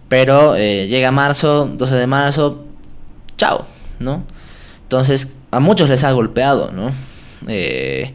Pero 0.08 0.54
eh, 0.54 0.86
llega 0.86 1.10
marzo, 1.10 1.66
12 1.66 1.94
de 1.96 2.06
marzo, 2.06 2.64
chao, 3.36 3.66
¿no? 3.98 4.24
Entonces 4.84 5.32
a 5.50 5.58
muchos 5.58 5.88
les 5.88 6.04
ha 6.04 6.12
golpeado, 6.12 6.70
¿no? 6.70 6.92
Eh, 7.48 8.14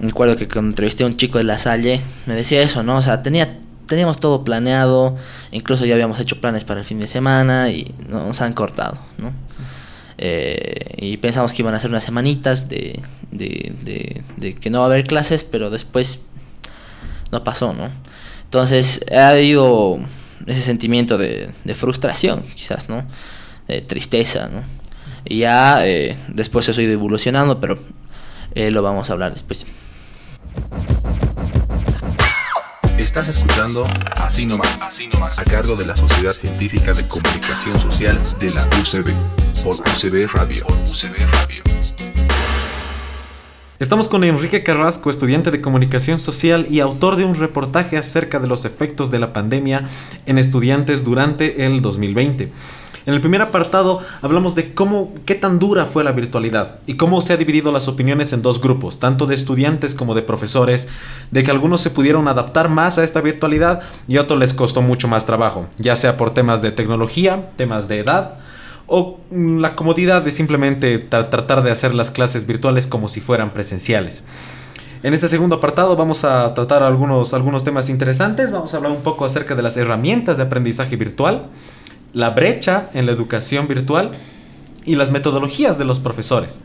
recuerdo 0.00 0.36
que 0.36 0.48
entrevisté 0.58 1.04
a 1.04 1.06
un 1.06 1.16
chico 1.16 1.38
de 1.38 1.44
la 1.44 1.58
Salle, 1.58 2.00
me 2.26 2.34
decía 2.34 2.60
eso, 2.60 2.82
¿no? 2.82 2.96
O 2.96 3.02
sea, 3.02 3.22
tenía, 3.22 3.58
teníamos 3.86 4.18
todo 4.18 4.42
planeado, 4.42 5.16
incluso 5.52 5.86
ya 5.86 5.94
habíamos 5.94 6.18
hecho 6.18 6.40
planes 6.40 6.64
para 6.64 6.80
el 6.80 6.86
fin 6.86 6.98
de 6.98 7.06
semana 7.06 7.70
y 7.70 7.94
nos 8.08 8.40
han 8.40 8.54
cortado, 8.54 8.98
¿no? 9.18 9.32
Eh, 10.18 10.96
y 10.98 11.16
pensamos 11.18 11.52
que 11.52 11.62
iban 11.62 11.74
a 11.74 11.80
ser 11.80 11.90
unas 11.90 12.04
semanitas 12.04 12.68
de, 12.68 13.00
de, 13.30 14.22
de, 14.36 14.54
que 14.54 14.68
no 14.68 14.80
va 14.80 14.86
a 14.86 14.88
haber 14.88 15.04
clases, 15.04 15.44
pero 15.44 15.70
después 15.70 16.22
no 17.30 17.44
pasó, 17.44 17.72
¿no? 17.72 17.90
Entonces 18.44 19.04
ha 19.12 19.30
habido 19.30 19.98
ese 20.46 20.62
sentimiento 20.62 21.18
de, 21.18 21.52
frustración, 21.74 22.42
quizás, 22.54 22.88
¿no? 22.88 23.04
De 23.68 23.80
tristeza, 23.82 24.48
¿no? 24.48 24.64
Y 25.24 25.40
ya 25.40 25.86
eh, 25.86 26.16
después 26.28 26.68
eso 26.68 26.80
ha 26.80 26.84
ido 26.84 26.92
evolucionando, 26.92 27.60
pero 27.60 27.78
eh, 28.54 28.70
lo 28.70 28.82
vamos 28.82 29.10
a 29.10 29.12
hablar 29.12 29.32
después. 29.32 29.66
Estás 32.96 33.28
escuchando 33.28 33.86
Así 34.16 34.44
nomás, 34.44 35.38
a 35.38 35.44
cargo 35.44 35.76
de 35.76 35.86
la 35.86 35.94
Sociedad 35.96 36.32
Científica 36.32 36.92
de 36.92 37.06
Comunicación 37.06 37.78
Social 37.78 38.18
de 38.40 38.50
la 38.50 38.66
UCB, 38.80 39.14
Estamos 43.78 44.08
con 44.08 44.24
Enrique 44.24 44.62
Carrasco, 44.62 45.10
estudiante 45.10 45.50
de 45.50 45.60
comunicación 45.60 46.18
social 46.18 46.66
y 46.70 46.80
autor 46.80 47.16
de 47.16 47.26
un 47.26 47.34
reportaje 47.34 47.98
acerca 47.98 48.40
de 48.40 48.48
los 48.48 48.64
efectos 48.64 49.10
de 49.10 49.18
la 49.18 49.34
pandemia 49.34 49.88
en 50.24 50.38
estudiantes 50.38 51.04
durante 51.04 51.66
el 51.66 51.82
2020. 51.82 52.50
En 53.04 53.14
el 53.14 53.20
primer 53.20 53.42
apartado 53.42 54.00
hablamos 54.22 54.54
de 54.54 54.72
cómo, 54.72 55.12
qué 55.26 55.34
tan 55.34 55.58
dura 55.58 55.84
fue 55.84 56.02
la 56.02 56.12
virtualidad 56.12 56.78
y 56.86 56.96
cómo 56.96 57.20
se 57.20 57.34
ha 57.34 57.36
dividido 57.36 57.70
las 57.70 57.88
opiniones 57.88 58.32
en 58.32 58.40
dos 58.40 58.62
grupos, 58.62 58.98
tanto 58.98 59.26
de 59.26 59.34
estudiantes 59.34 59.94
como 59.94 60.14
de 60.14 60.22
profesores, 60.22 60.88
de 61.30 61.42
que 61.42 61.50
algunos 61.50 61.82
se 61.82 61.90
pudieron 61.90 62.26
adaptar 62.26 62.70
más 62.70 62.96
a 62.96 63.04
esta 63.04 63.20
virtualidad 63.20 63.82
y 64.06 64.16
otros 64.16 64.38
les 64.38 64.54
costó 64.54 64.80
mucho 64.80 65.08
más 65.08 65.26
trabajo, 65.26 65.68
ya 65.76 65.94
sea 65.94 66.16
por 66.16 66.32
temas 66.32 66.62
de 66.62 66.72
tecnología, 66.72 67.50
temas 67.56 67.86
de 67.86 67.98
edad 67.98 68.38
o 68.88 69.20
la 69.30 69.76
comodidad 69.76 70.22
de 70.22 70.32
simplemente 70.32 70.98
tra 70.98 71.30
tratar 71.30 71.62
de 71.62 71.70
hacer 71.70 71.94
las 71.94 72.10
clases 72.10 72.46
virtuales 72.46 72.86
como 72.86 73.06
si 73.06 73.20
fueran 73.20 73.52
presenciales. 73.52 74.24
En 75.02 75.14
este 75.14 75.28
segundo 75.28 75.56
apartado 75.56 75.94
vamos 75.94 76.24
a 76.24 76.52
tratar 76.54 76.82
algunos, 76.82 77.32
algunos 77.32 77.62
temas 77.62 77.88
interesantes, 77.88 78.50
vamos 78.50 78.74
a 78.74 78.78
hablar 78.78 78.90
un 78.90 79.02
poco 79.02 79.24
acerca 79.24 79.54
de 79.54 79.62
las 79.62 79.76
herramientas 79.76 80.38
de 80.38 80.42
aprendizaje 80.42 80.96
virtual, 80.96 81.46
la 82.12 82.30
brecha 82.30 82.88
en 82.94 83.06
la 83.06 83.12
educación 83.12 83.68
virtual 83.68 84.18
y 84.84 84.96
las 84.96 85.12
metodologías 85.12 85.78
de 85.78 85.84
los 85.84 86.00
profesores. 86.00 86.58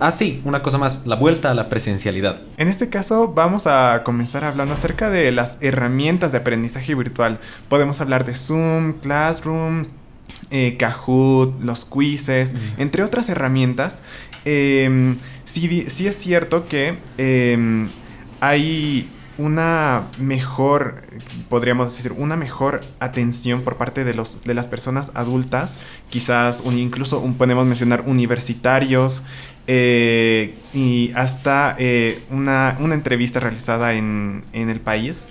Ah, 0.00 0.12
sí, 0.12 0.42
una 0.44 0.62
cosa 0.62 0.78
más, 0.78 0.98
la 1.06 1.14
vuelta 1.16 1.50
a 1.50 1.54
la 1.54 1.68
presencialidad. 1.68 2.38
En 2.56 2.68
este 2.68 2.88
caso 2.90 3.28
vamos 3.28 3.66
a 3.66 4.02
comenzar 4.02 4.44
hablando 4.44 4.74
acerca 4.74 5.08
de 5.08 5.30
las 5.30 5.58
herramientas 5.60 6.32
de 6.32 6.38
aprendizaje 6.38 6.94
virtual. 6.94 7.38
Podemos 7.68 8.00
hablar 8.00 8.24
de 8.24 8.34
Zoom, 8.34 8.94
Classroom, 8.94 9.86
eh, 10.50 10.76
Kahoot, 10.78 11.62
los 11.62 11.84
quizzes, 11.84 12.54
entre 12.78 13.02
otras 13.02 13.28
herramientas. 13.28 14.02
Eh, 14.44 15.16
sí, 15.44 15.84
sí, 15.88 16.06
es 16.06 16.18
cierto 16.18 16.68
que 16.68 16.98
eh, 17.18 17.88
hay 18.40 19.10
una 19.38 20.08
mejor, 20.18 21.02
podríamos 21.48 21.94
decir, 21.94 22.12
una 22.12 22.36
mejor 22.36 22.82
atención 23.00 23.62
por 23.62 23.76
parte 23.76 24.04
de, 24.04 24.14
los, 24.14 24.42
de 24.42 24.54
las 24.54 24.66
personas 24.66 25.12
adultas, 25.14 25.80
quizás 26.08 26.62
un, 26.64 26.78
incluso 26.78 27.20
un, 27.20 27.34
podemos 27.34 27.66
mencionar 27.66 28.04
universitarios, 28.06 29.22
eh, 29.66 30.54
y 30.72 31.12
hasta 31.14 31.74
eh, 31.78 32.22
una, 32.30 32.76
una, 32.80 32.94
entrevista 32.94 33.40
realizada 33.40 33.94
en, 33.94 34.44
en 34.52 34.70
el 34.70 34.80
país, 34.80 35.26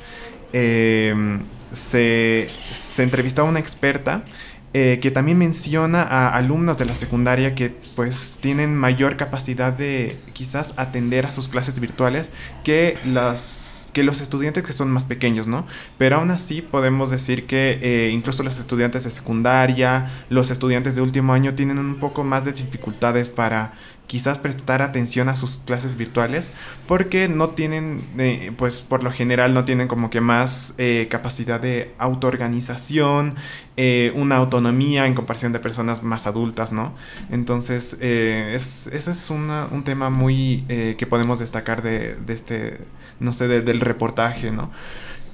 eh, 0.54 1.40
se, 1.72 2.50
se 2.72 3.04
entrevistó 3.04 3.42
a 3.44 3.46
una 3.46 3.60
experta 3.60 4.24
eh, 4.78 5.00
que 5.00 5.10
también 5.10 5.38
menciona 5.38 6.02
a 6.04 6.36
alumnos 6.36 6.78
de 6.78 6.84
la 6.84 6.96
secundaria 6.96 7.56
que 7.56 7.70
pues 7.96 8.40
tienen 8.42 8.76
mayor 8.76 9.16
capacidad 9.16 9.72
de 9.72 10.20
quizás 10.34 10.74
atender 10.76 11.26
a 11.26 11.32
sus 11.32 11.48
clases 11.48 11.80
virtuales 11.80 12.30
que 12.66 12.98
las 13.06 13.90
que 13.94 14.04
los 14.04 14.20
estudiantes 14.20 14.64
que 14.64 14.74
son 14.74 14.92
más 14.92 15.06
pequeños, 15.06 15.48
¿no? 15.48 15.66
Pero 15.98 16.18
aún 16.18 16.30
así 16.30 16.62
podemos 16.62 17.10
decir 17.10 17.48
que 17.48 17.80
eh, 17.82 18.10
incluso 18.10 18.44
los 18.44 18.60
estudiantes 18.60 19.06
de 19.06 19.12
secundaria, 19.12 20.12
los 20.28 20.52
estudiantes 20.52 20.96
de 20.96 21.02
último 21.02 21.32
año 21.32 21.54
tienen 21.54 21.80
un 21.80 21.96
poco 21.96 22.26
más 22.26 22.44
de 22.44 22.52
dificultades 22.52 23.30
para 23.30 23.76
quizás 24.08 24.38
prestar 24.40 24.82
atención 24.82 25.30
a 25.30 25.36
sus 25.36 25.58
clases 25.58 25.98
virtuales 25.98 26.52
porque 26.88 27.28
no 27.28 27.50
tienen, 27.50 28.08
eh, 28.18 28.52
pues 28.56 28.82
por 28.82 29.04
lo 29.04 29.12
general 29.12 29.54
no 29.54 29.66
tienen 29.66 29.88
como 29.88 30.10
que 30.10 30.22
más 30.22 30.76
eh, 30.78 31.08
capacidad 31.10 31.60
de 31.60 31.94
autoorganización, 31.98 33.36
eh, 33.78 34.12
una 34.16 34.38
autonomía 34.38 35.08
en 35.08 35.16
comparación 35.16 35.54
de 35.54 35.60
personas 35.60 36.04
más 36.04 36.28
adultas, 36.28 36.72
¿no? 36.72 36.94
Entonces, 37.32 37.98
es, 38.00 38.88
ese 38.88 39.12
es 39.12 39.30
un 39.30 39.84
tema 39.84 40.10
muy 40.10 40.64
que 40.68 41.08
podemos 41.08 41.40
destacar 41.40 41.82
de, 41.82 42.16
de 42.16 42.34
este, 42.34 42.78
no 43.20 43.34
sé, 43.34 43.48
del 43.48 43.82
reportaje, 43.82 44.52
¿no? 44.52 44.72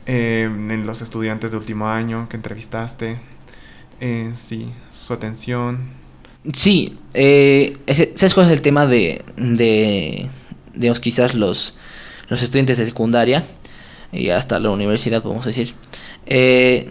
en 0.07 0.85
los 0.85 1.01
estudiantes 1.01 1.51
de 1.51 1.57
último 1.57 1.87
año 1.87 2.27
que 2.27 2.35
entrevistaste, 2.35 3.19
sí, 4.33 4.73
su 4.91 5.13
atención. 5.13 6.00
Sí, 6.53 6.97
eh, 7.13 7.77
ese, 7.85 8.13
¿sabes 8.15 8.33
cuál 8.33 8.47
es 8.47 8.51
el 8.51 8.61
tema 8.61 8.87
de, 8.87 9.21
de 9.37 10.29
digamos, 10.73 10.99
quizás 10.99 11.35
los, 11.35 11.75
los 12.29 12.41
estudiantes 12.41 12.77
de 12.77 12.85
secundaria 12.85 13.45
y 14.11 14.29
hasta 14.29 14.59
la 14.59 14.71
universidad, 14.71 15.21
podemos 15.21 15.45
decir? 15.45 15.75
Eh, 16.25 16.89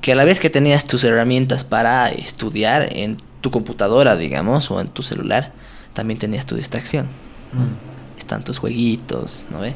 que 0.00 0.12
a 0.12 0.14
la 0.14 0.24
vez 0.24 0.40
que 0.40 0.50
tenías 0.50 0.86
tus 0.86 1.04
herramientas 1.04 1.64
para 1.64 2.10
estudiar 2.10 2.88
en 2.92 3.16
tu 3.40 3.50
computadora, 3.50 4.16
digamos, 4.16 4.70
o 4.70 4.80
en 4.80 4.88
tu 4.88 5.02
celular, 5.02 5.52
también 5.92 6.18
tenías 6.18 6.46
tu 6.46 6.54
distracción. 6.56 7.06
Mm. 7.52 8.18
Están 8.18 8.42
tus 8.42 8.58
jueguitos, 8.58 9.46
¿no 9.50 9.60
ve? 9.60 9.74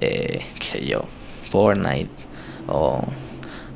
Eh, 0.00 0.42
qué 0.58 0.66
sé 0.66 0.84
yo, 0.84 1.02
Fortnite 1.50 2.10
o 2.66 3.02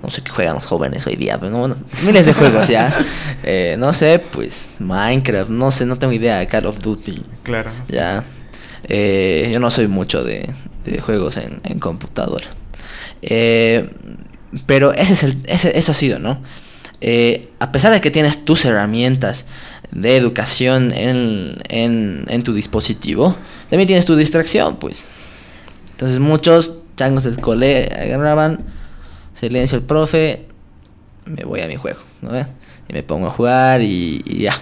no 0.04 0.10
sé 0.10 0.22
qué 0.22 0.30
juegan 0.30 0.54
los 0.54 0.66
jóvenes 0.66 1.06
hoy 1.06 1.16
día, 1.16 1.38
pero 1.40 1.76
miles 2.04 2.26
de 2.26 2.34
juegos 2.34 2.68
ya. 2.68 2.94
Eh, 3.46 3.76
no 3.78 3.92
sé, 3.92 4.20
pues 4.32 4.68
Minecraft, 4.78 5.50
no 5.50 5.70
sé, 5.70 5.84
no 5.84 5.98
tengo 5.98 6.14
idea, 6.14 6.46
Call 6.46 6.64
of 6.64 6.78
Duty. 6.78 7.22
Claro. 7.42 7.72
Ya. 7.88 8.24
Eh, 8.88 9.50
yo 9.52 9.60
no 9.60 9.70
soy 9.70 9.86
mucho 9.86 10.24
de, 10.24 10.54
de 10.86 11.00
juegos 11.02 11.36
en, 11.36 11.60
en 11.62 11.78
computadora. 11.78 12.46
Eh, 13.20 13.90
pero 14.64 14.94
ese 14.94 15.12
es 15.12 15.22
el, 15.24 15.42
ese, 15.44 15.78
ha 15.78 15.94
sido, 15.94 16.18
¿no? 16.18 16.40
a 17.58 17.70
pesar 17.70 17.92
de 17.92 18.00
que 18.00 18.10
tienes 18.10 18.46
tus 18.46 18.64
herramientas 18.64 19.44
de 19.90 20.16
educación 20.16 20.90
en, 20.96 21.58
en, 21.68 22.24
en 22.28 22.42
tu 22.44 22.54
dispositivo, 22.54 23.36
también 23.68 23.86
tienes 23.86 24.06
tu 24.06 24.16
distracción, 24.16 24.76
pues. 24.76 25.02
Entonces 25.90 26.18
muchos 26.18 26.78
changos 26.96 27.24
del 27.24 27.40
cole 27.40 27.90
agarraban 27.94 28.60
silencio 29.48 29.76
el 29.76 29.84
profe, 29.84 30.46
me 31.26 31.44
voy 31.44 31.60
a 31.60 31.66
mi 31.66 31.76
juego, 31.76 32.00
¿no? 32.22 32.30
Y 32.88 32.92
me 32.92 33.02
pongo 33.02 33.26
a 33.26 33.30
jugar 33.30 33.82
y, 33.82 34.22
ya. 34.40 34.60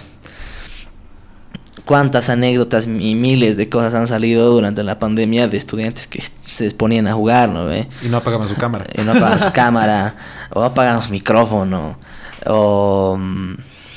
Cuántas 1.85 2.29
anécdotas 2.29 2.85
y 2.85 3.15
miles 3.15 3.57
de 3.57 3.67
cosas 3.67 3.93
han 3.93 4.07
salido 4.07 4.49
durante 4.49 4.83
la 4.83 4.99
pandemia 4.99 5.47
de 5.47 5.57
estudiantes 5.57 6.07
que 6.07 6.23
se 6.45 6.71
ponían 6.71 7.07
a 7.07 7.13
jugar, 7.13 7.49
¿no 7.49 7.65
ve? 7.65 7.87
Y 8.01 8.07
no 8.07 8.17
apagaban 8.17 8.47
su 8.47 8.55
cámara. 8.55 8.85
Y 8.97 9.01
no 9.01 9.11
apagaban 9.11 9.39
su 9.39 9.51
cámara, 9.53 10.15
o 10.51 10.63
apagan 10.63 11.01
su 11.01 11.11
micrófono, 11.11 11.97
o... 12.45 13.17
Mm, 13.19 13.55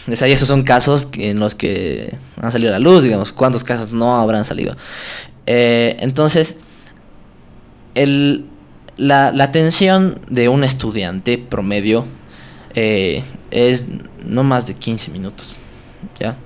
o 0.09 0.15
sea, 0.15 0.29
y 0.29 0.33
esos 0.33 0.47
son 0.47 0.63
casos 0.63 1.09
en 1.15 1.41
los 1.41 1.57
que 1.57 2.17
han 2.41 2.53
salido 2.53 2.71
a 2.71 2.79
la 2.79 2.79
luz, 2.79 3.03
digamos, 3.03 3.33
cuántos 3.33 3.65
casos 3.65 3.91
no 3.91 4.17
habrán 4.17 4.45
salido. 4.45 4.77
Eh, 5.47 5.97
entonces, 5.99 6.55
el, 7.97 8.47
la, 8.97 9.33
la 9.33 9.45
atención 9.45 10.21
de 10.29 10.49
un 10.49 10.65
estudiante 10.65 11.39
promedio 11.39 12.07
eh, 12.75 13.25
es 13.51 13.89
no 14.25 14.43
más 14.43 14.67
de 14.67 14.75
15 14.75 15.11
minutos. 15.11 15.55
¿Ya? 16.21 16.37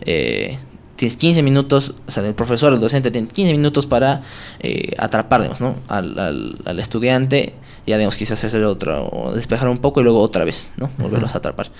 Eh, 0.00 0.58
tienes 0.96 1.16
15 1.16 1.42
minutos, 1.42 1.94
o 2.06 2.10
sea, 2.10 2.24
el 2.26 2.34
profesor, 2.34 2.72
el 2.72 2.80
docente 2.80 3.10
tiene 3.10 3.28
15 3.28 3.52
minutos 3.52 3.86
para 3.86 4.22
eh, 4.60 4.94
atrapar, 4.98 5.60
¿no? 5.60 5.76
Al, 5.88 6.18
al, 6.18 6.58
al, 6.64 6.80
estudiante, 6.80 7.54
ya 7.86 7.96
digamos, 7.96 8.16
quizás 8.16 8.42
hacer 8.44 8.64
otra, 8.64 9.00
o 9.00 9.34
despejar 9.34 9.68
un 9.68 9.78
poco 9.78 10.00
y 10.00 10.04
luego 10.04 10.20
otra 10.20 10.44
vez, 10.44 10.70
¿no? 10.76 10.90
Volverlos 10.98 11.34
a 11.34 11.38
atrapar. 11.38 11.70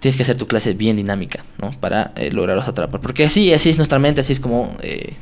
Tienes 0.00 0.16
que 0.16 0.22
hacer 0.22 0.36
tu 0.36 0.46
clase 0.46 0.74
bien 0.74 0.96
dinámica, 0.96 1.44
¿no? 1.60 1.72
Para 1.80 2.12
eh, 2.16 2.30
lograrlos 2.30 2.68
atrapar. 2.68 3.00
Porque 3.00 3.24
así, 3.24 3.52
así 3.52 3.70
es 3.70 3.78
nuestra 3.78 3.98
mente, 3.98 4.20
así 4.20 4.32
es 4.32 4.40
como 4.40 4.76
eh, 4.80 5.14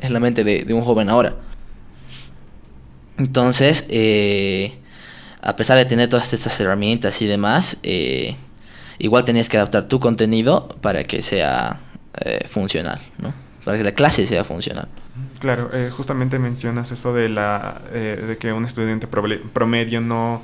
es 0.00 0.10
la 0.10 0.20
mente 0.20 0.44
de, 0.44 0.64
de 0.64 0.74
un 0.74 0.82
joven 0.82 1.08
ahora. 1.08 1.34
Entonces, 3.20 3.84
eh, 3.90 4.78
a 5.42 5.54
pesar 5.54 5.76
de 5.76 5.84
tener 5.84 6.08
todas 6.08 6.32
estas 6.32 6.58
herramientas 6.58 7.20
y 7.20 7.26
demás, 7.26 7.76
eh, 7.82 8.36
igual 8.98 9.26
tenías 9.26 9.50
que 9.50 9.58
adaptar 9.58 9.88
tu 9.88 10.00
contenido 10.00 10.68
para 10.80 11.04
que 11.04 11.20
sea 11.20 11.80
eh, 12.24 12.46
funcional, 12.48 13.02
¿no? 13.18 13.34
Para 13.64 13.76
que 13.76 13.84
la 13.84 13.92
clase 13.92 14.26
sea 14.26 14.42
funcional. 14.42 14.88
Claro, 15.38 15.70
justamente 15.90 16.38
mencionas 16.38 16.92
eso 16.92 17.12
de 17.12 17.28
la 17.28 17.82
de 17.92 18.36
que 18.38 18.52
un 18.52 18.64
estudiante 18.64 19.06
promedio 19.06 20.00
no 20.00 20.40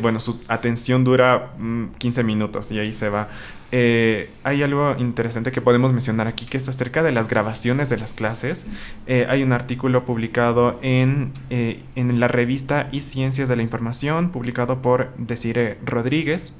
bueno, 0.00 0.20
su 0.20 0.40
atención 0.48 1.04
dura 1.04 1.52
15 1.98 2.22
mm, 2.22 2.26
minutos 2.26 2.70
y 2.70 2.78
ahí 2.78 2.92
se 2.92 3.08
va. 3.08 3.28
Eh, 3.76 4.30
hay 4.44 4.62
algo 4.62 4.94
interesante 4.98 5.50
que 5.50 5.60
podemos 5.60 5.92
mencionar 5.92 6.28
aquí, 6.28 6.46
que 6.46 6.58
es 6.58 6.68
acerca 6.68 7.02
de 7.02 7.10
las 7.10 7.26
grabaciones 7.26 7.88
de 7.88 7.96
las 7.96 8.14
clases. 8.14 8.66
Eh, 9.08 9.26
hay 9.28 9.42
un 9.42 9.52
artículo 9.52 10.04
publicado 10.04 10.78
en, 10.80 11.32
eh, 11.50 11.82
en 11.96 12.20
la 12.20 12.28
revista 12.28 12.88
y 12.92 13.00
Ciencias 13.00 13.48
de 13.48 13.56
la 13.56 13.62
Información, 13.62 14.30
publicado 14.30 14.80
por 14.80 15.12
Desire 15.16 15.78
Rodríguez, 15.84 16.56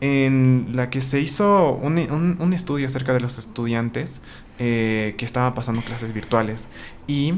en 0.00 0.70
la 0.72 0.90
que 0.90 1.02
se 1.02 1.20
hizo 1.20 1.70
un, 1.70 1.98
un, 2.40 2.52
estudio 2.52 2.88
acerca 2.88 3.12
de 3.12 3.20
los 3.20 3.38
estudiantes 3.38 4.20
que 4.58 5.14
estaban 5.18 5.54
pasando 5.54 5.84
clases 5.84 6.12
virtuales. 6.12 6.68
Y 7.06 7.34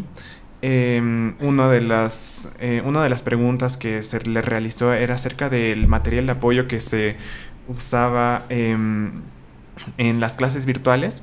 em, 0.62 1.34
una, 1.40 1.68
de 1.68 1.80
las, 1.80 2.50
una 2.84 3.02
de 3.02 3.10
las 3.10 3.22
preguntas 3.22 3.76
que 3.76 4.02
se 4.02 4.20
le 4.20 4.40
realizó 4.42 4.92
era 4.92 5.14
acerca 5.14 5.48
del 5.48 5.86
material 5.88 6.26
de 6.26 6.32
apoyo 6.32 6.68
que 6.68 6.80
se 6.80 7.16
usaba 7.68 8.46
em, 8.48 9.22
en 9.96 10.20
las 10.20 10.34
clases 10.34 10.66
virtuales. 10.66 11.22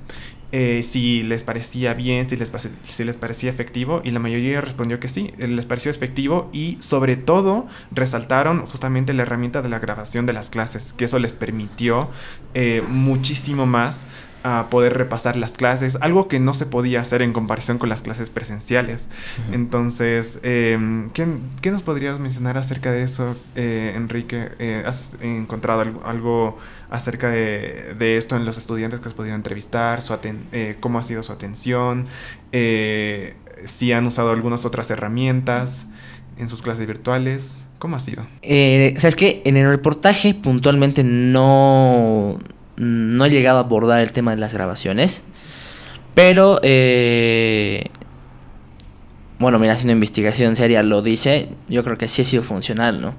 Eh, 0.52 0.84
si 0.84 1.24
les 1.24 1.43
parecía 1.43 1.93
bien, 1.95 2.30
si 2.30 2.38
les, 2.38 2.50
si 2.84 3.04
les 3.04 3.17
parecía 3.17 3.50
efectivo, 3.50 4.02
y 4.06 4.12
la 4.12 4.19
mayoría 4.19 4.62
respondió 4.62 5.02
que 5.02 5.10
sí, 5.10 5.34
eh, 5.38 5.48
les 5.48 5.65
pareció 5.65 5.91
efectivo 5.91 6.50
y 6.54 6.78
sobre 6.80 7.17
todo 7.17 7.67
resaltaron 7.91 8.65
justamente 8.65 9.12
la 9.12 9.24
herramienta 9.24 9.62
de 9.62 9.67
la 9.67 9.80
grabación 9.80 10.26
de 10.26 10.34
las 10.34 10.50
clases, 10.50 10.93
que 10.93 11.06
eso 11.06 11.19
les 11.19 11.34
permitió 11.34 12.10
eh, 12.54 12.82
muchísimo 12.88 13.65
más 13.65 14.06
a 14.46 14.70
poder 14.70 14.96
repasar 14.96 15.38
las 15.38 15.54
clases, 15.54 15.98
algo 16.02 16.28
que 16.28 16.40
no 16.40 16.54
se 16.54 16.68
podía 16.68 17.02
hacer 17.02 17.24
en 17.24 17.34
comparación 17.34 17.80
con 17.80 17.90
las 17.90 18.04
clases 18.04 18.30
presenciales. 18.30 19.08
Entonces, 19.52 20.38
em, 20.44 21.10
¿qué, 21.10 21.72
nos 21.72 21.82
podrías 21.82 22.20
mencionar 22.20 22.56
acerca 22.56 22.92
de 22.92 23.02
eso, 23.02 23.36
eh, 23.56 23.94
Enrique? 23.96 24.50
Eh, 24.60 24.84
¿Has 24.86 25.14
encontrado 25.20 25.82
algo, 26.06 26.60
acerca 26.92 27.32
de, 27.32 28.18
esto 28.18 28.36
en 28.36 28.46
los 28.46 28.60
estudiantes 28.60 29.00
que 29.00 29.08
has 29.08 29.16
podido 29.16 29.34
entrevistar? 29.34 30.04
Su 30.04 30.16
eh, 30.52 30.78
¿Cómo 30.80 31.00
ha 31.00 31.04
sido 31.04 31.24
su 31.24 31.32
atención? 31.32 32.06
¿Si 32.52 33.92
han 33.94 34.06
usado 34.06 34.30
algunas 34.30 34.64
otras 34.64 34.92
herramientas 34.92 35.88
en 36.38 36.50
sus 36.50 36.62
clases 36.62 36.86
virtuales? 36.86 37.64
¿Cómo 37.80 37.96
ha 37.96 38.00
sido? 38.00 38.24
¿Sabes 38.44 39.16
qué? 39.16 39.42
En 39.44 39.58
el 39.58 39.68
reportaje 39.68 40.36
puntualmente 40.36 41.04
no 41.04 42.38
no 42.78 43.26
he 43.26 43.30
llegado 43.30 43.58
a 43.58 43.62
abordar 43.62 44.02
el 44.02 44.12
tema 44.12 44.32
de 44.32 44.38
las 44.38 44.54
grabaciones. 44.54 45.22
Pero, 46.14 46.60
eh, 46.64 47.90
bueno, 49.40 49.60
mira, 49.60 49.74
haciendo 49.74 49.94
investigación 49.94 50.56
seria 50.56 50.82
lo 50.82 51.02
dice, 51.02 51.50
yo 51.68 51.84
creo 51.84 51.98
que 51.98 52.08
sí 52.08 52.22
ha 52.22 52.26
sido 52.26 52.44
funcional, 52.44 53.02
¿no? 53.02 53.16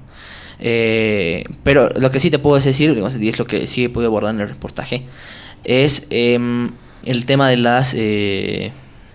Eh, 0.59 1.45
pero 1.63 1.89
lo 1.89 2.09
que 2.09 2.19
sí 2.19 2.31
te 2.31 2.39
puedo 2.39 2.59
decir, 2.59 2.97
y 3.19 3.29
es 3.29 3.39
lo 3.39 3.45
que 3.45 3.67
sí 3.67 3.85
he 3.85 3.89
podido 3.89 4.09
abordar 4.09 4.33
en 4.33 4.41
el 4.41 4.49
reportaje, 4.49 5.05
es 5.63 6.07
em, 6.09 6.71
el 7.05 7.25
tema 7.25 7.49
de 7.49 7.57
las... 7.57 7.93
Eh, 7.95 8.71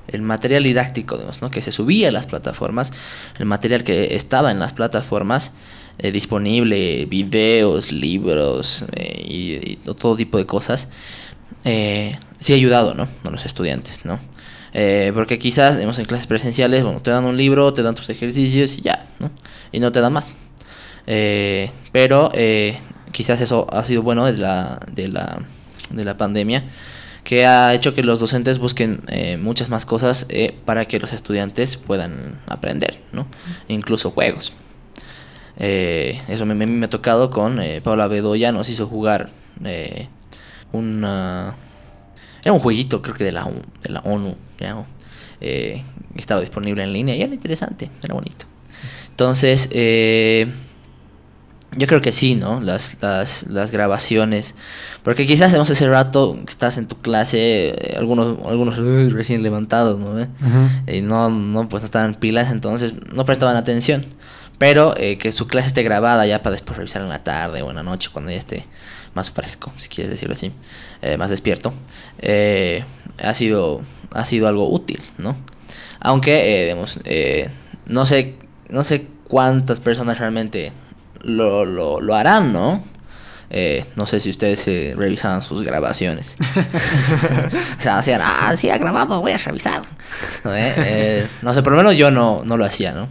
el 0.09 0.21
material 0.21 0.63
didáctico, 0.63 1.19
¿no? 1.41 1.51
Que 1.51 1.63
se 1.63 1.73
subía 1.73 2.09
a 2.09 2.13
las 2.13 2.27
plataformas, 2.27 2.93
el 3.39 3.47
material 3.47 3.83
que 3.83 4.15
estaba 4.15 4.51
en 4.51 4.59
las 4.59 4.75
plataformas, 4.75 5.53
eh, 5.99 6.13
disponible, 6.13 7.07
videos, 7.07 7.93
libros 7.93 8.85
eh, 8.97 9.25
y, 9.25 9.77
todo 9.95 10.17
tipo 10.17 10.39
de 10.39 10.47
cosas, 10.47 10.89
eh, 11.65 12.17
sí 12.41 12.53
ha 12.53 12.57
ayudado, 12.57 12.95
¿no? 12.95 13.09
A 13.25 13.31
los 13.31 13.45
estudiantes, 13.47 14.05
¿no? 14.05 14.21
porque 15.13 15.39
quizás, 15.39 15.77
digamos, 15.77 15.99
en 15.99 16.07
clases 16.07 16.27
presenciales, 16.27 16.83
bueno, 16.83 17.01
te 17.01 17.11
dan 17.11 17.27
un 17.27 17.37
libro, 17.37 17.75
te 17.75 17.83
dan 17.83 17.95
tus 17.95 18.09
ejercicios 18.09 18.79
y 18.79 18.81
ya, 18.81 19.07
¿no? 19.19 19.31
Y 19.71 19.81
no 19.81 19.93
te 19.93 20.01
dan 20.01 20.15
más. 20.15 20.33
pero 21.93 22.33
quizás 23.13 23.43
eso 23.43 23.67
ha 23.71 23.85
sido 23.85 24.03
bueno 24.03 24.25
de 24.25 24.39
la, 24.39 24.81
de 24.91 25.09
la, 25.09 25.43
de 25.91 26.05
la 26.05 26.17
pandemia, 26.17 26.65
que 27.25 27.47
ha 27.47 27.73
hecho 27.75 27.95
que 27.95 28.03
los 28.03 28.19
docentes 28.19 28.59
busquen 28.59 29.03
eh, 29.09 29.37
muchas 29.37 29.69
más 29.69 29.87
cosas 29.87 30.27
eh, 30.29 30.57
para 30.65 30.87
que 30.87 30.99
los 30.99 31.13
estudiantes 31.13 31.77
puedan 31.77 32.41
aprender, 32.47 33.01
¿no? 33.13 33.27
Incluso 33.69 34.11
juegos. 34.11 34.53
Eh, 35.59 36.21
eso 36.29 36.47
me, 36.47 36.55
me, 36.55 36.67
me, 36.67 36.87
ha 36.87 36.91
tocado 36.91 37.31
con 37.31 37.61
Paula 37.83 38.07
Bedoya, 38.09 38.53
nos 38.53 38.69
hizo 38.69 38.87
jugar 38.87 39.31
una... 40.73 41.55
Era 42.45 42.53
un 42.53 42.61
jueguito, 42.61 43.03
creo 43.03 43.15
que 43.15 43.25
de 43.25 43.33
la, 43.33 43.49
de 43.83 43.91
la 43.91 44.01
ONU, 44.01 44.35
¿ya? 44.59 44.85
estaba 46.17 46.41
disponible 46.41 46.83
en 46.83 46.93
línea 46.93 47.17
y 47.17 47.23
era 47.23 47.35
interesante, 47.35 47.91
era 48.03 48.15
bonito. 48.15 48.47
Entonces, 49.11 49.69
yo 51.77 51.87
creo 51.87 52.03
que 52.03 52.13
sí, 52.13 52.35
¿no? 52.35 52.61
Las, 52.61 52.97
las, 53.01 53.45
las 53.45 53.71
grabaciones. 53.71 54.55
Porque 55.03 55.27
quizás 55.27 55.53
hemos 55.55 55.71
ese 55.71 55.89
rato 55.89 56.39
que 56.45 56.51
estás 56.51 56.77
en 56.77 56.87
tu 56.87 56.97
clase, 56.97 57.71
eh, 57.71 57.95
algunos, 57.97 58.39
algunos 58.47 58.77
recién 59.13 59.43
levantados, 59.43 59.99
¿no? 59.99 60.21
Y 60.87 61.01
no, 61.01 61.31
no, 61.31 61.69
pues 61.69 61.83
no 61.83 61.87
estaban 61.87 62.15
pilas, 62.15 62.53
entonces 62.53 62.95
no 63.13 63.25
prestaban 63.25 63.57
atención. 63.57 64.07
Pero 64.63 64.95
eh, 64.97 65.19
que 65.19 65.33
su 65.33 65.49
clase 65.49 65.67
esté 65.67 65.83
grabada 65.83 66.25
ya 66.25 66.41
para 66.41 66.53
después 66.53 66.77
revisar 66.77 67.03
en 67.03 67.09
la 67.09 67.25
tarde 67.25 67.63
o 67.63 67.71
en 67.71 67.75
la 67.75 67.83
noche, 67.83 68.11
cuando 68.13 68.31
ya 68.31 68.37
esté 68.37 68.65
más 69.13 69.29
fresco, 69.33 69.73
si 69.77 69.89
quieres 69.89 70.13
decirlo 70.13 70.35
así, 70.35 70.53
eh, 71.03 71.17
más 71.17 71.31
despierto, 71.31 71.75
ha, 73.21 73.35
sido, 73.35 73.83
ha 74.13 74.25
sido 74.25 74.47
algo 74.47 74.71
útil, 74.71 75.03
¿no? 75.19 75.35
Aunque, 75.99 76.63
digamos, 76.63 77.01
no 77.87 78.07
sé, 78.07 78.37
no 78.69 78.85
sé 78.85 79.09
cuántas 79.27 79.81
personas 79.81 80.21
realmente 80.21 80.71
lo, 81.23 81.65
lo, 81.65 82.01
lo 82.01 82.15
harán, 82.15 82.53
¿no? 82.53 82.85
Eh, 83.55 83.85
no 83.97 84.07
sé 84.07 84.19
si 84.19 84.31
ustedes 84.31 84.67
eh, 84.69 84.95
revisaban 84.97 85.43
sus 85.43 85.63
grabaciones. 85.63 86.37
o 87.79 87.83
sea, 87.83 87.99
hacían, 87.99 88.21
ah, 88.25 88.55
sí, 88.57 88.71
ha 88.71 88.79
grabado, 88.79 89.21
voy 89.21 89.33
a 89.33 89.39
revisar. 89.39 89.83
¿No, 90.45 90.55
eh? 90.55 90.73
eh 90.77 91.29
no 91.43 91.53
sé, 91.53 91.63
por 91.63 91.73
lo 91.73 91.79
menos 91.79 91.97
yo 91.97 92.11
no, 92.11 92.43
no 92.45 92.57
lo 92.57 92.65
hacía, 92.65 92.93
¿no? 92.93 93.09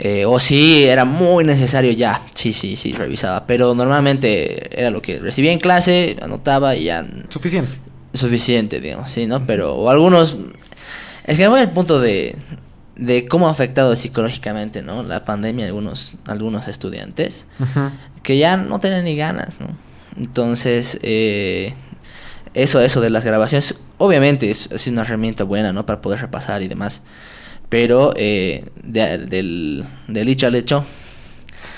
Eh, 0.00 0.24
o 0.24 0.38
sí, 0.38 0.84
era 0.84 1.04
muy 1.04 1.44
necesario 1.44 1.90
ya. 1.90 2.22
Sí, 2.34 2.52
sí, 2.52 2.76
sí, 2.76 2.92
revisaba. 2.92 3.46
Pero 3.46 3.74
normalmente 3.74 4.80
era 4.80 4.90
lo 4.90 5.02
que 5.02 5.18
recibía 5.18 5.52
en 5.52 5.58
clase, 5.58 6.16
anotaba 6.22 6.76
y 6.76 6.84
ya. 6.84 7.04
Suficiente. 7.28 7.72
Suficiente, 8.14 8.80
digamos, 8.80 9.10
sí, 9.10 9.26
¿no? 9.26 9.46
Pero 9.46 9.74
o 9.74 9.90
algunos. 9.90 10.36
Es 11.24 11.36
que 11.36 11.48
voy 11.48 11.60
al 11.60 11.72
punto 11.72 12.00
de 12.00 12.36
de 12.98 13.28
cómo 13.28 13.48
ha 13.48 13.52
afectado 13.52 13.94
psicológicamente 13.96 14.82
¿no? 14.82 15.02
la 15.02 15.24
pandemia 15.24 15.64
a 15.64 15.68
algunos, 15.68 16.16
algunos 16.26 16.66
estudiantes 16.66 17.44
que 18.22 18.36
ya 18.36 18.56
no 18.56 18.80
tienen 18.80 19.04
ni 19.04 19.16
ganas. 19.16 19.58
¿no? 19.60 19.68
Entonces, 20.16 20.98
eh, 21.02 21.74
eso, 22.54 22.80
eso 22.80 23.00
de 23.00 23.10
las 23.10 23.24
grabaciones, 23.24 23.76
obviamente 23.98 24.50
es, 24.50 24.68
es, 24.72 24.88
una 24.88 25.02
herramienta 25.02 25.44
buena 25.44 25.72
¿no? 25.72 25.86
para 25.86 26.00
poder 26.00 26.20
repasar 26.20 26.60
y 26.62 26.68
demás. 26.68 27.02
Pero 27.68 28.12
eh, 28.16 28.64
del, 28.82 29.84
del 30.08 30.28
hecho 30.28 30.46
al 30.46 30.54
hecho, 30.54 30.86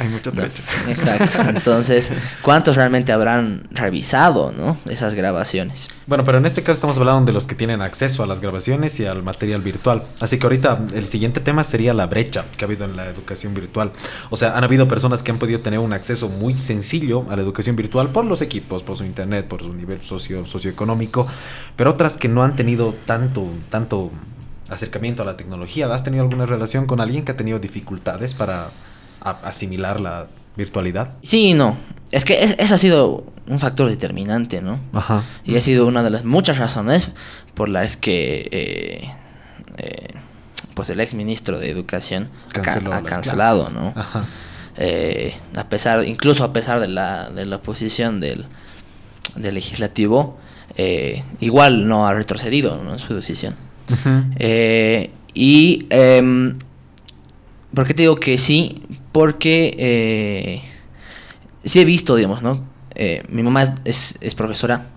hay 0.00 0.08
mucho 0.08 0.32
trecho. 0.32 0.62
Exacto. 0.88 1.42
Entonces, 1.46 2.10
¿cuántos 2.40 2.74
realmente 2.74 3.12
habrán 3.12 3.68
revisado, 3.70 4.50
no? 4.50 4.78
Esas 4.88 5.12
grabaciones. 5.12 5.90
Bueno, 6.06 6.24
pero 6.24 6.38
en 6.38 6.46
este 6.46 6.62
caso 6.62 6.72
estamos 6.72 6.96
hablando 6.96 7.26
de 7.26 7.32
los 7.34 7.46
que 7.46 7.54
tienen 7.54 7.82
acceso 7.82 8.22
a 8.22 8.26
las 8.26 8.40
grabaciones 8.40 8.98
y 8.98 9.04
al 9.04 9.22
material 9.22 9.60
virtual. 9.60 10.04
Así 10.18 10.38
que 10.38 10.46
ahorita 10.46 10.86
el 10.94 11.06
siguiente 11.06 11.40
tema 11.40 11.64
sería 11.64 11.92
la 11.92 12.06
brecha 12.06 12.46
que 12.56 12.64
ha 12.64 12.66
habido 12.66 12.86
en 12.86 12.96
la 12.96 13.08
educación 13.08 13.52
virtual. 13.52 13.92
O 14.30 14.36
sea, 14.36 14.56
han 14.56 14.64
habido 14.64 14.88
personas 14.88 15.22
que 15.22 15.32
han 15.32 15.38
podido 15.38 15.60
tener 15.60 15.80
un 15.80 15.92
acceso 15.92 16.30
muy 16.30 16.56
sencillo 16.56 17.26
a 17.28 17.36
la 17.36 17.42
educación 17.42 17.76
virtual 17.76 18.08
por 18.08 18.24
los 18.24 18.40
equipos, 18.40 18.82
por 18.82 18.96
su 18.96 19.04
internet, 19.04 19.48
por 19.48 19.60
su 19.60 19.74
nivel 19.74 20.00
socio 20.00 20.46
socioeconómico, 20.46 21.26
pero 21.76 21.90
otras 21.90 22.16
que 22.16 22.28
no 22.28 22.42
han 22.42 22.56
tenido 22.56 22.94
tanto, 23.04 23.46
tanto 23.68 24.10
acercamiento 24.70 25.22
a 25.22 25.26
la 25.26 25.36
tecnología. 25.36 25.92
¿Has 25.92 26.04
tenido 26.04 26.22
alguna 26.22 26.46
relación 26.46 26.86
con 26.86 27.00
alguien 27.00 27.24
que 27.24 27.32
ha 27.32 27.36
tenido 27.36 27.58
dificultades 27.58 28.34
para 28.34 28.70
asimilar 29.20 30.00
la 30.00 30.28
virtualidad? 30.56 31.12
Sí 31.22 31.48
y 31.48 31.54
no. 31.54 31.76
Es 32.10 32.24
que 32.24 32.56
eso 32.58 32.74
ha 32.74 32.78
sido 32.78 33.24
un 33.46 33.58
factor 33.58 33.88
determinante, 33.88 34.62
¿no? 34.62 34.80
Ajá. 34.92 35.24
Y 35.44 35.56
ha 35.56 35.60
sido 35.60 35.86
una 35.86 36.02
de 36.02 36.10
las 36.10 36.24
muchas 36.24 36.58
razones 36.58 37.10
por 37.54 37.68
las 37.68 37.96
que 37.96 38.48
eh, 38.50 39.10
eh, 39.76 40.08
pues 40.74 40.90
el 40.90 41.00
ex 41.00 41.14
ministro 41.14 41.58
de 41.58 41.70
Educación 41.70 42.30
ha 42.54 43.02
cancelado, 43.02 43.70
¿no? 43.70 43.92
Ajá. 43.96 44.26
Eh, 44.76 45.34
a 45.56 45.68
pesar, 45.68 46.04
incluso 46.04 46.44
a 46.44 46.52
pesar 46.52 46.80
de 46.80 46.88
la, 46.88 47.28
de 47.28 47.44
la 47.44 47.56
oposición 47.56 48.20
del, 48.20 48.46
del 49.34 49.54
legislativo, 49.54 50.38
igual 51.40 51.86
no 51.86 52.06
ha 52.06 52.14
retrocedido 52.14 52.80
en 52.80 52.98
su 52.98 53.14
decisión. 53.14 53.56
Y 55.34 55.86
em, 55.90 56.58
¿por 57.74 57.86
qué 57.86 57.94
te 57.94 58.02
digo 58.02 58.16
que 58.16 58.38
sí? 58.38 58.82
Porque 59.12 59.74
eh, 59.78 60.62
sí 61.64 61.80
he 61.80 61.84
visto, 61.84 62.16
digamos, 62.16 62.42
¿no? 62.42 62.64
Eh, 62.94 63.22
mi 63.28 63.42
mamá 63.42 63.74
es, 63.84 64.16
es, 64.20 64.34
profesora, 64.34 64.88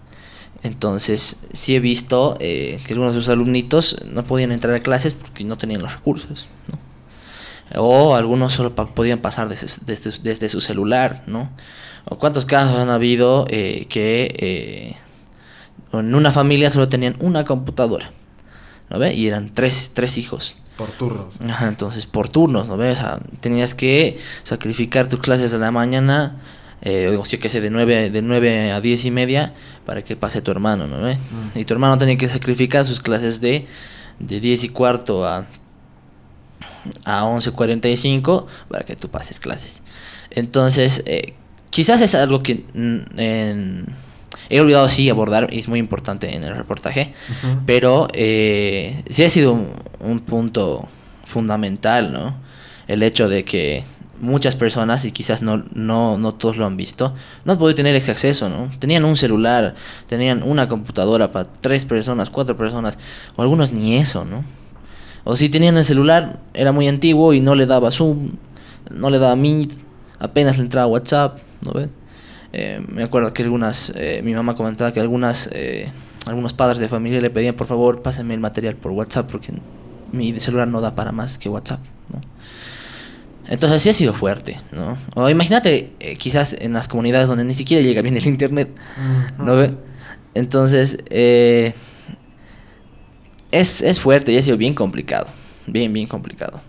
entonces 0.63 1.39
sí 1.51 1.75
he 1.75 1.79
visto 1.79 2.37
eh, 2.39 2.81
que 2.85 2.93
algunos 2.93 3.13
de 3.13 3.21
sus 3.21 3.29
alumnitos 3.29 3.97
no 4.05 4.23
podían 4.23 4.51
entrar 4.51 4.73
a 4.73 4.79
clases 4.79 5.13
porque 5.13 5.43
no 5.43 5.57
tenían 5.57 5.81
los 5.81 5.93
recursos. 5.93 6.47
O 7.75 8.15
algunos 8.15 8.53
solo 8.53 8.75
podían 8.75 9.19
pasar 9.19 9.49
desde, 9.49 9.67
desde, 10.21 10.49
su 10.49 10.61
celular, 10.61 11.23
¿no? 11.27 11.49
O 12.05 12.17
cuántos 12.17 12.45
casos 12.45 12.77
han 12.77 12.89
habido 12.89 13.45
eh, 13.49 13.87
que 13.89 14.35
eh, 14.37 14.95
en 15.97 16.13
una 16.15 16.31
familia 16.31 16.69
solo 16.69 16.89
tenían 16.89 17.15
una 17.19 17.45
computadora, 17.45 18.11
¿no 18.93 18.99
ve? 18.99 19.13
Y 19.15 19.27
eran 19.27 19.49
tres, 19.53 19.91
tres 19.93 20.17
hijos. 20.17 20.55
Por 20.77 20.91
turnos. 20.91 21.39
Ajá, 21.41 21.67
entonces 21.67 22.05
por 22.05 22.29
turnos, 22.29 22.67
¿no 22.67 22.77
ves? 22.77 22.97
O 22.97 23.01
sea, 23.01 23.19
tenías 23.41 23.73
que 23.73 24.17
sacrificar 24.43 25.07
tus 25.07 25.19
clases 25.19 25.51
de 25.51 25.57
la 25.57 25.71
mañana, 25.71 26.37
eh, 26.81 27.15
o 27.19 27.25
sea, 27.25 27.39
que 27.39 27.49
sé, 27.49 27.59
de 27.59 27.69
9, 27.69 28.11
de 28.11 28.21
9 28.21 28.71
a 28.71 28.81
10 28.81 29.05
y 29.05 29.11
media, 29.11 29.53
para 29.85 30.03
que 30.03 30.15
pase 30.15 30.41
tu 30.41 30.51
hermano, 30.51 30.87
¿no 30.87 31.01
ves? 31.01 31.17
Mm. 31.17 31.59
Y 31.59 31.65
tu 31.65 31.73
hermano 31.73 31.97
tenía 31.97 32.17
que 32.17 32.27
sacrificar 32.27 32.85
sus 32.85 32.99
clases 32.99 33.41
de, 33.41 33.67
de 34.19 34.39
10 34.39 34.63
y 34.65 34.69
cuarto 34.69 35.25
a, 35.25 35.45
a 37.03 37.23
11.45 37.23 38.45
para 38.69 38.85
que 38.85 38.95
tú 38.95 39.09
pases 39.09 39.39
clases. 39.39 39.81
Entonces, 40.29 41.03
eh, 41.05 41.33
quizás 41.71 42.01
es 42.01 42.13
algo 42.15 42.43
que 42.43 42.65
en 42.73 44.02
He 44.49 44.59
olvidado 44.59 44.89
sí 44.89 45.09
abordar, 45.09 45.47
es 45.51 45.67
muy 45.67 45.79
importante 45.79 46.35
en 46.35 46.43
el 46.43 46.55
reportaje, 46.55 47.13
pero 47.65 48.07
eh, 48.13 49.03
sí 49.09 49.23
ha 49.23 49.29
sido 49.29 49.57
un, 49.99 50.19
punto 50.19 50.87
fundamental, 51.25 52.11
¿no? 52.11 52.35
El 52.87 53.03
hecho 53.03 53.29
de 53.29 53.45
que 53.45 53.85
muchas 54.19 54.55
personas, 54.55 55.05
y 55.05 55.11
quizás 55.11 55.41
no, 55.41 55.63
no, 55.73 56.17
no 56.17 56.33
todos 56.33 56.57
lo 56.57 56.65
han 56.65 56.77
visto, 56.77 57.13
no 57.45 57.53
han 57.53 57.59
podido 57.59 57.75
tener 57.75 57.95
ese 57.95 58.11
acceso, 58.11 58.49
¿no? 58.49 58.69
Tenían 58.79 59.05
un 59.05 59.17
celular, 59.17 59.75
tenían 60.07 60.43
una 60.43 60.67
computadora 60.67 61.31
para 61.31 61.45
tres 61.45 61.85
personas, 61.85 62.29
cuatro 62.29 62.57
personas, 62.57 62.97
o 63.35 63.41
algunos 63.41 63.71
ni 63.71 63.97
eso, 63.97 64.25
¿no? 64.25 64.43
O 65.23 65.35
si 65.35 65.49
tenían 65.49 65.77
el 65.77 65.85
celular, 65.85 66.39
era 66.53 66.71
muy 66.71 66.87
antiguo 66.87 67.33
y 67.33 67.39
no 67.39 67.55
le 67.55 67.65
daba 67.65 67.91
Zoom, 67.91 68.31
no 68.91 69.09
le 69.09 69.19
daba 69.19 69.35
Meet, 69.35 69.71
apenas 70.19 70.57
le 70.57 70.63
entraba 70.65 70.87
WhatsApp, 70.87 71.39
¿no 71.61 71.71
ves? 71.71 71.89
Eh, 72.55 72.85
me 72.87 73.01
acuerdo 73.01 73.33
que 73.33 73.41
algunas, 73.41 73.91
eh, 73.95 74.21
mi 74.23 74.35
mamá 74.35 74.55
comentaba 74.55 74.93
que 74.93 74.99
algunas, 74.99 75.49
eh, 75.51 75.91
algunos 76.27 76.53
padres 76.53 76.77
de 76.77 76.87
familia 76.87 77.19
le 77.19 77.31
pedían 77.31 77.55
por 77.55 77.65
favor 77.65 78.03
pásenme 78.03 78.35
el 78.35 78.39
material 78.39 78.75
por 78.75 78.91
WhatsApp 78.91 79.27
porque 79.31 79.51
mi 80.11 80.39
celular 80.39 80.67
no 80.67 80.79
da 80.79 80.93
para 80.93 81.11
más 81.11 81.39
que 81.39 81.49
WhatsApp, 81.49 81.79
¿no? 82.09 82.21
Entonces 83.49 83.81
sí 83.81 83.89
ha 83.89 83.93
sido 83.93 84.13
fuerte, 84.13 84.61
¿no? 84.71 84.97
O 85.15 85.27
imagínate 85.29 85.93
quizás 86.19 86.55
en 86.57 86.73
las 86.73 86.87
comunidades 86.87 87.27
donde 87.27 87.43
ni 87.43 87.55
siquiera 87.55 87.83
llega 87.83 88.03
bien 88.03 88.15
el 88.15 88.27
internet, 88.27 88.69
¿no? 89.39 89.57
Entonces 90.35 90.99
es, 91.09 91.73
es 93.51 93.99
fuerte 93.99 94.31
y 94.31 94.37
ha 94.37 94.43
sido 94.43 94.57
bien 94.57 94.75
complicado, 94.75 95.27
bien, 95.65 95.91
bien 95.91 96.07
complicado. 96.07 96.61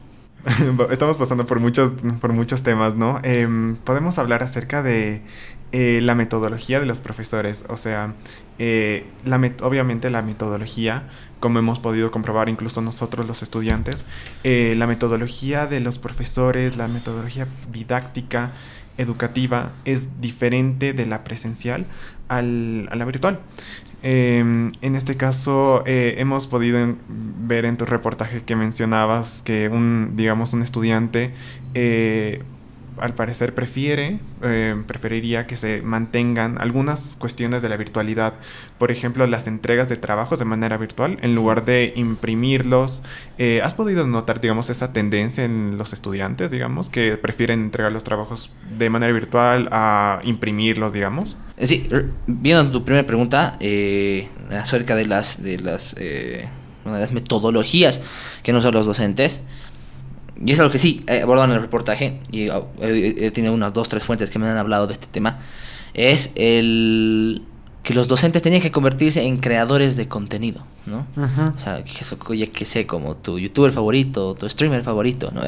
Estamos 0.91 1.17
pasando 1.17 1.47
por 1.47 1.61
muchos, 1.61 1.93
por 2.21 2.33
muchos 2.33 2.63
temas, 2.63 2.95
¿no? 2.95 3.21
Em, 3.23 3.77
podemos 3.77 4.19
hablar 4.19 4.43
acerca 4.43 4.83
de 4.83 5.23
eh, 5.77 6.01
la 6.01 6.15
metodología 6.15 6.79
de 6.79 6.87
los 6.87 7.01
profesores. 7.01 7.65
O 7.69 7.77
sea, 7.77 8.15
eh, 8.61 9.09
la 9.25 9.39
obviamente 9.63 10.09
la 10.09 10.23
metodología, 10.23 11.09
como 11.41 11.59
hemos 11.59 11.81
podido 11.81 12.13
comprobar 12.13 12.49
incluso 12.49 12.81
nosotros 12.81 13.27
los 13.27 13.43
estudiantes, 13.43 14.05
eh, 14.45 14.77
la 14.79 14.87
metodología 14.87 15.67
de 15.67 15.81
los 15.81 15.99
profesores, 15.99 16.77
la 16.77 16.87
metodología 16.87 17.49
didáctica, 17.73 18.53
educativa, 18.99 19.73
es 19.85 20.21
diferente 20.21 20.93
de 20.93 21.07
la 21.07 21.25
presencial 21.25 21.87
al, 22.29 22.87
a 22.93 22.95
la 22.95 23.05
virtual. 23.05 23.41
Em, 24.05 24.71
en 24.81 24.95
este 24.95 25.17
caso, 25.17 25.83
hemos 25.87 26.47
podido 26.47 26.95
ver 27.09 27.65
en 27.65 27.77
tu 27.79 27.85
reportaje 27.85 28.45
que 28.45 28.55
mencionabas 28.55 29.43
que 29.43 29.69
un, 29.69 30.13
digamos, 30.15 30.53
un 30.53 30.63
estudiante 30.63 31.35
al 32.99 33.15
parecer 33.15 33.55
prefiere, 33.55 34.21
eh, 34.43 34.75
preferiría 34.87 35.47
que 35.47 35.57
se 35.57 35.83
mantengan 35.83 36.59
algunas 36.61 37.17
cuestiones 37.17 37.63
de 37.63 37.69
la 37.69 37.77
virtualidad. 37.77 38.35
Por 38.79 38.91
ejemplo, 38.91 39.27
las 39.27 39.47
entregas 39.47 39.89
de 39.89 39.97
trabajos 39.97 40.39
de 40.39 40.45
manera 40.45 40.77
virtual, 40.77 41.19
en 41.23 41.35
lugar 41.35 41.65
de 41.65 41.93
imprimirlos. 41.97 43.03
Eh, 43.39 43.61
¿Has 43.63 43.75
podido 43.75 44.07
notar, 44.07 44.41
digamos, 44.41 44.71
esa 44.71 44.93
tendencia 44.93 45.45
en 45.45 45.77
los 45.79 45.93
estudiantes, 45.93 46.51
digamos, 46.51 46.89
que 46.89 47.17
prefieren 47.17 47.61
entregar 47.61 47.93
los 47.93 48.05
trabajos 48.05 48.53
de 48.79 48.91
manera 48.91 49.13
virtual 49.13 49.69
a 49.73 50.21
imprimirlos, 50.23 50.93
digamos? 50.93 51.37
Sí, 51.61 51.89
viendo 52.27 52.71
tu 52.71 52.85
primera 52.85 53.07
pregunta 53.07 53.59
acerca 54.51 54.97
de 54.97 55.07
las, 55.07 55.43
de 55.43 55.59
las, 55.59 55.95
de 55.95 56.49
las 56.85 57.13
metodologías 57.13 58.01
que 58.43 58.53
no 58.53 58.61
son 58.61 58.75
los 58.75 58.87
docentes, 58.87 59.41
y 60.43 60.53
es 60.53 60.61
algo 60.61 60.73
que 60.73 60.79
sí 60.79 61.05
he 61.07 61.23
abordado 61.23 61.51
en 61.51 61.57
el 61.57 61.61
reportaje, 61.63 62.21
y 62.31 62.49
oh, 62.49 62.69
he, 62.81 63.31
tenido 63.31 63.53
unas 63.55 63.73
dos, 63.73 63.89
tres 63.89 64.05
fuentes 64.05 64.31
que 64.31 64.39
me 64.39 64.49
han 64.49 64.57
hablado 64.57 64.87
de 64.87 64.95
este 64.95 65.07
tema, 65.07 65.39
es 65.95 66.33
el 66.35 67.43
que 67.83 67.93
los 67.93 68.09
docentes 68.09 68.41
tenían 68.41 68.63
que 68.63 68.73
convertirse 68.73 69.23
en 69.23 69.37
creadores 69.37 69.95
de 69.95 70.09
contenido, 70.09 70.65
¿no? 70.87 71.07
O 71.17 71.61
sea, 71.61 71.85
que 71.85 72.01
eso, 72.01 72.17
oye, 72.29 72.51
que 72.51 72.65
sé, 72.65 72.87
como 72.87 73.15
tu 73.15 73.39
youtuber 73.39 73.73
favorito, 73.73 74.35
tu 74.35 74.49
streamer 74.49 74.83
favorito, 74.83 75.31
¿no? 75.33 75.43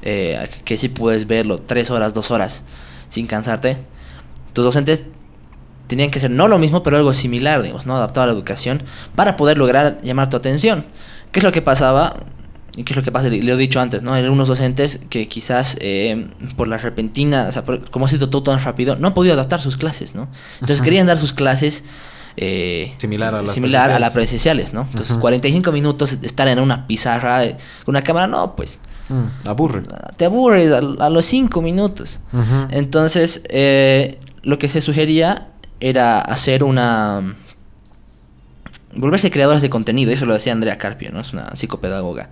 Eh, 0.00 0.48
que 0.64 0.78
sí 0.78 0.88
puedes 0.88 1.26
verlo 1.26 1.58
tres 1.58 1.90
horas, 1.90 2.14
dos 2.14 2.30
horas 2.30 2.64
sin 3.10 3.26
cansarte. 3.26 3.76
Tus 4.54 4.64
docentes 4.64 5.04
tenían 5.88 6.10
que 6.10 6.18
hacer 6.18 6.30
no 6.30 6.48
lo 6.48 6.58
mismo, 6.58 6.82
pero 6.82 6.96
algo 6.96 7.12
similar, 7.12 7.62
digamos, 7.62 7.84
¿no? 7.86 7.96
Adaptado 7.96 8.24
a 8.24 8.26
la 8.28 8.32
educación 8.32 8.82
para 9.14 9.36
poder 9.36 9.58
lograr 9.58 10.00
llamar 10.02 10.30
tu 10.30 10.38
atención. 10.38 10.86
¿Qué 11.32 11.40
es 11.40 11.44
lo 11.44 11.52
que 11.52 11.62
pasaba? 11.62 12.14
¿Y 12.76 12.84
qué 12.84 12.92
es 12.92 12.96
lo 12.96 13.02
que 13.02 13.10
pasa? 13.10 13.28
Le, 13.28 13.38
he 13.38 13.56
dicho 13.56 13.80
antes, 13.80 14.02
¿no? 14.02 14.14
Eran 14.14 14.30
unos 14.30 14.48
docentes 14.48 15.00
que 15.10 15.26
quizás 15.26 15.76
eh, 15.80 16.28
por 16.56 16.68
la 16.68 16.78
repentina, 16.78 17.46
o 17.48 17.52
sea, 17.52 17.64
como 17.90 18.06
ha 18.06 18.08
sido 18.08 18.30
todo 18.30 18.42
tan 18.44 18.60
rápido, 18.60 18.96
no 18.96 19.08
han 19.08 19.14
podido 19.14 19.34
adaptar 19.34 19.60
sus 19.60 19.76
clases, 19.76 20.14
¿no? 20.14 20.28
Entonces 20.60 20.82
querían 20.82 21.06
dar 21.06 21.18
sus 21.18 21.32
clases 21.32 21.84
eh, 22.36 22.94
similar 22.98 23.34
a 23.34 23.42
las 23.42 23.52
similar 23.52 23.90
a 23.90 23.98
las 23.98 24.12
presenciales, 24.12 24.72
¿no? 24.72 24.86
Entonces, 24.90 25.16
45 25.16 25.72
minutos 25.72 26.12
estar 26.22 26.46
en 26.46 26.60
una 26.60 26.86
pizarra 26.86 27.42
con 27.84 27.94
una 27.94 28.02
cámara, 28.02 28.28
no, 28.28 28.54
pues. 28.54 28.78
Mm, 29.08 29.48
aburre. 29.48 29.82
Te 30.16 30.26
aburre 30.26 30.68
a, 31.00 31.10
los 31.10 31.24
5 31.24 31.60
minutos. 31.62 32.20
Entonces, 32.70 33.42
eh, 33.48 34.20
lo 34.42 34.58
que 34.58 34.68
se 34.68 34.80
sugería 34.80 35.48
era 35.80 36.20
hacer 36.20 36.62
una 36.62 37.36
volverse 38.98 39.30
creadores 39.30 39.62
de 39.62 39.70
contenido, 39.70 40.10
eso 40.12 40.26
lo 40.26 40.34
decía 40.34 40.52
Andrea 40.52 40.76
Carpio, 40.76 41.10
¿no? 41.12 41.20
Es 41.20 41.32
una 41.32 41.54
psicopedagoga. 41.54 42.28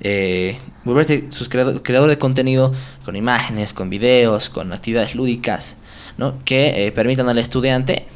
eh, 0.00 0.58
volverse 0.84 1.30
sus 1.30 1.48
creador, 1.48 2.08
de 2.08 2.18
contenido 2.18 2.72
con 3.04 3.16
imágenes, 3.16 3.72
con 3.72 3.90
videos, 3.90 4.48
con 4.48 4.72
actividades 4.72 5.14
lúdicas, 5.14 5.76
¿no? 6.16 6.42
Que 6.44 6.86
eh, 6.86 6.92
permitan 6.92 7.28
al 7.28 7.38
estudiante 7.38 8.06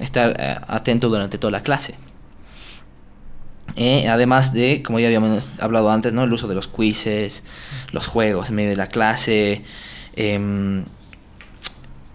estar 0.00 0.36
eh, 0.38 0.56
atento 0.66 1.08
durante 1.08 1.38
toda 1.38 1.52
la 1.52 1.62
clase. 1.62 1.94
Además 4.08 4.52
de, 4.52 4.82
como 4.82 4.98
ya 5.00 5.06
habíamos 5.06 5.50
hablado 5.58 5.90
antes, 5.90 6.12
¿no? 6.12 6.24
El 6.24 6.32
uso 6.32 6.46
de 6.48 6.54
los 6.54 6.68
quizzes, 6.68 7.44
los 7.92 8.06
juegos 8.06 8.50
en 8.50 8.56
medio 8.56 8.70
de 8.70 8.76
la 8.76 8.88
clase. 8.88 9.62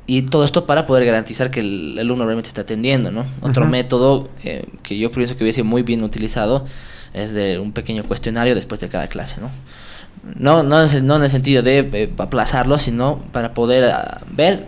Y 0.10 0.22
todo 0.22 0.46
esto 0.46 0.66
para 0.66 0.86
poder 0.86 1.06
garantizar 1.06 1.52
que 1.52 1.60
el, 1.60 1.98
alumno 2.00 2.24
realmente 2.24 2.48
está 2.48 2.62
atendiendo, 2.62 3.12
¿no? 3.12 3.26
Otro 3.42 3.66
método 3.66 4.30
eh, 4.42 4.66
que 4.82 4.98
yo 4.98 5.12
pienso 5.12 5.36
que 5.36 5.44
hubiese 5.44 5.64
muy 5.64 5.84
bien 5.84 6.02
utilizado 6.02 6.66
es 7.14 7.34
de 7.34 7.60
un 7.60 7.74
pequeño 7.74 8.04
cuestionario 8.04 8.56
después 8.56 8.80
de 8.80 8.88
cada 8.88 9.08
clase, 9.08 9.42
¿no? 9.42 9.52
No, 10.36 10.64
no, 10.64 10.82
en 10.82 11.24
el 11.24 11.30
sentido 11.30 11.62
de 11.62 11.80
eh, 11.92 12.14
aplazarlo, 12.18 12.78
sino 12.78 13.18
para 13.34 13.54
poder 13.54 13.92
ah, 13.92 14.22
ver 14.32 14.68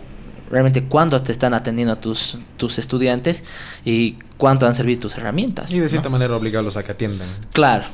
realmente 0.50 0.84
cuánto 0.84 1.22
te 1.22 1.32
están 1.32 1.54
atendiendo 1.54 1.96
tus, 1.96 2.36
tus 2.58 2.78
estudiantes 2.78 3.42
y 3.82 4.18
cuánto 4.36 4.66
han 4.66 4.76
servido 4.76 5.00
tus 5.00 5.16
herramientas. 5.16 5.72
Y 5.72 5.78
de 5.78 5.88
cierta 5.88 6.10
manera 6.10 6.36
obligarlos 6.36 6.76
a 6.76 6.82
que 6.82 6.92
atiendan. 6.92 7.28
Claro, 7.54 7.84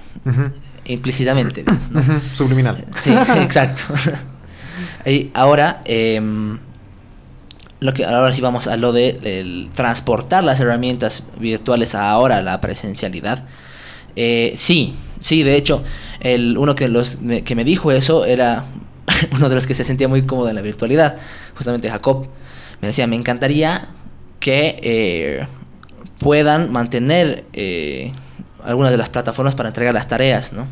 implícitamente. 0.85 1.65
Subliminal. 2.33 2.85
Sí, 2.99 3.13
exacto. 3.37 3.83
y 5.05 5.31
ahora... 5.33 5.83
Eh, 5.85 6.59
ahora 8.05 8.33
sí 8.33 8.41
vamos 8.41 8.67
a 8.67 8.77
lo 8.77 8.93
de 8.93 9.69
transportar 9.75 10.45
las 10.45 10.61
herramientas 10.61 11.23
virtuales 11.39 11.95
a 11.95 12.11
ahora 12.11 12.43
la 12.43 12.61
presencialidad. 12.61 13.45
Eh, 14.17 14.55
sí, 14.57 14.97
sí, 15.21 15.43
de 15.43 15.57
hecho, 15.57 15.85
el, 16.21 16.57
uno 16.59 16.75
que, 16.75 16.89
los, 16.89 17.21
me, 17.21 17.45
que 17.45 17.55
me 17.55 17.65
dijo 17.65 17.93
eso 17.93 18.25
era 18.25 18.65
uno 19.33 19.49
de 19.49 19.55
los 19.55 19.67
que 19.67 19.75
se 19.75 19.85
sentía 19.85 20.09
muy 20.09 20.23
cómodo 20.23 20.49
en 20.49 20.57
la 20.57 20.63
virtualidad, 20.63 21.19
justamente 21.55 21.91
Jacob. 21.91 22.27
Me 22.81 22.89
decía, 22.89 23.07
me 23.07 23.17
encantaría 23.17 23.89
que 24.41 24.81
eh, 24.83 25.47
puedan 26.19 26.73
mantener 26.73 27.45
eh, 27.53 28.13
algunas 28.65 28.91
de 28.91 28.99
las 28.99 29.09
plataformas 29.09 29.55
para 29.55 29.69
entregar 29.69 29.95
las 29.95 30.09
tareas, 30.09 30.53
¿no? 30.53 30.67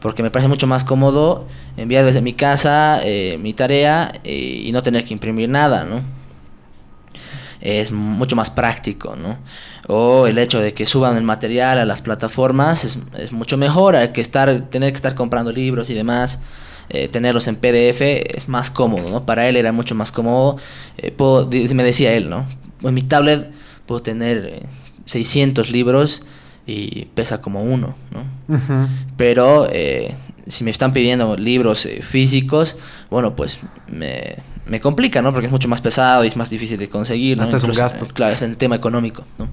Porque 0.00 0.22
me 0.22 0.30
parece 0.30 0.48
mucho 0.48 0.66
más 0.66 0.82
cómodo 0.82 1.46
enviar 1.76 2.04
desde 2.04 2.22
mi 2.22 2.32
casa 2.32 3.00
mi 3.38 3.52
tarea 3.52 4.12
y 4.24 4.68
no 4.72 4.82
tener 4.82 5.04
que 5.04 5.14
imprimir 5.14 5.48
nada, 5.48 5.84
¿no? 5.84 6.02
Es 7.62 7.92
mucho 7.92 8.36
más 8.36 8.50
práctico, 8.50 9.16
¿no? 9.16 9.38
O 9.86 10.26
el 10.26 10.38
hecho 10.38 10.60
de 10.60 10.74
que 10.74 10.84
suban 10.84 11.16
el 11.16 11.22
material 11.22 11.78
a 11.78 11.84
las 11.84 12.02
plataformas 12.02 12.84
es, 12.84 12.98
es 13.16 13.32
mucho 13.32 13.56
mejor, 13.56 13.96
hay 13.96 14.08
que 14.08 14.20
estar, 14.20 14.68
tener 14.68 14.92
que 14.92 14.96
estar 14.96 15.14
comprando 15.14 15.52
libros 15.52 15.88
y 15.88 15.94
demás. 15.94 16.40
Eh, 16.88 17.08
tenerlos 17.08 17.46
en 17.46 17.56
PDF 17.56 18.02
es 18.02 18.48
más 18.48 18.70
cómodo, 18.70 19.08
¿no? 19.08 19.24
Para 19.24 19.48
él 19.48 19.56
era 19.56 19.72
mucho 19.72 19.94
más 19.94 20.12
cómodo. 20.12 20.58
Eh, 20.98 21.14
me 21.74 21.84
decía 21.84 22.12
él, 22.12 22.28
¿no? 22.28 22.46
En 22.82 22.92
mi 22.92 23.02
tablet 23.02 23.50
puedo 23.86 24.02
tener 24.02 24.66
600 25.06 25.68
eh, 25.68 25.72
libros 25.72 26.22
y 26.66 27.06
pesa 27.06 27.40
como 27.40 27.62
uno, 27.62 27.94
¿no? 28.10 28.24
Pero 29.16 29.68
si 30.46 30.64
me 30.64 30.70
están 30.70 30.92
pidiendo 30.92 31.36
libros 31.36 31.88
físicos, 32.02 32.76
bueno, 33.10 33.34
pues 33.34 33.58
me, 33.88 34.36
me 34.72 34.80
complica, 34.80 35.20
¿no? 35.20 35.32
Porque 35.32 35.48
es 35.48 35.52
mucho 35.52 35.68
más 35.68 35.82
pesado 35.82 36.24
y 36.24 36.28
es 36.28 36.36
más 36.38 36.48
difícil 36.48 36.78
de 36.78 36.88
conseguir. 36.88 37.38
Hasta 37.38 37.56
es 37.58 37.64
un 37.64 37.72
gasto. 37.72 38.06
Claro, 38.06 38.34
es 38.34 38.40
el 38.40 38.56
tema 38.56 38.74
económico, 38.74 39.22
¿no? 39.36 39.46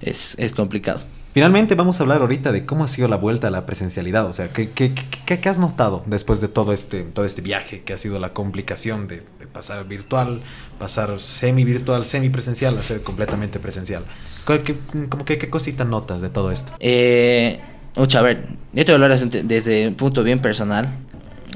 es, 0.00 0.36
es, 0.38 0.52
complicado. 0.52 1.00
Finalmente 1.34 1.74
vamos 1.74 1.98
a 1.98 2.04
hablar 2.04 2.20
ahorita 2.20 2.52
de 2.52 2.64
cómo 2.64 2.84
ha 2.84 2.88
sido 2.88 3.08
la 3.08 3.16
vuelta 3.16 3.48
a 3.48 3.50
la 3.50 3.66
presencialidad. 3.66 4.26
O 4.26 4.32
sea, 4.32 4.52
¿qué, 4.52 4.70
qué, 4.70 4.94
qué, 4.94 5.48
has 5.48 5.58
notado 5.58 6.04
después 6.06 6.40
de 6.40 6.46
todo 6.46 6.72
este, 6.72 7.02
todo 7.02 7.24
este 7.24 7.42
viaje 7.42 7.82
que 7.82 7.92
ha 7.92 7.96
sido 7.96 8.20
la 8.20 8.32
complicación 8.32 9.08
de, 9.08 9.24
pasar 9.52 9.84
virtual, 9.88 10.38
pasar 10.78 11.18
semi-virtual, 11.18 12.04
semi-presencial, 12.04 12.78
a 12.78 12.84
ser 12.84 13.02
completamente 13.02 13.58
presencial? 13.58 14.04
¿Qué, 14.46 14.76
como 15.08 15.24
que, 15.24 15.36
¿Qué 15.36 15.50
cosita 15.50 15.82
notas 15.84 16.20
de 16.20 16.28
todo 16.28 16.52
esto? 16.52 16.74
Eh, 16.78 17.60
a 17.96 18.22
ver, 18.22 18.46
yo 18.72 18.84
te 18.84 18.92
voy 18.92 19.02
a 19.02 19.04
hablar 19.04 19.18
desde, 19.18 19.42
desde 19.42 19.88
un 19.88 19.94
punto 19.96 20.22
bien 20.22 20.38
personal. 20.38 20.90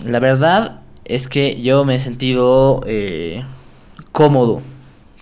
La 0.04 0.18
verdad, 0.18 0.81
es 1.04 1.28
que 1.28 1.60
yo 1.60 1.84
me 1.84 1.96
he 1.96 1.98
sentido 1.98 2.82
eh, 2.86 3.44
cómodo, 4.12 4.62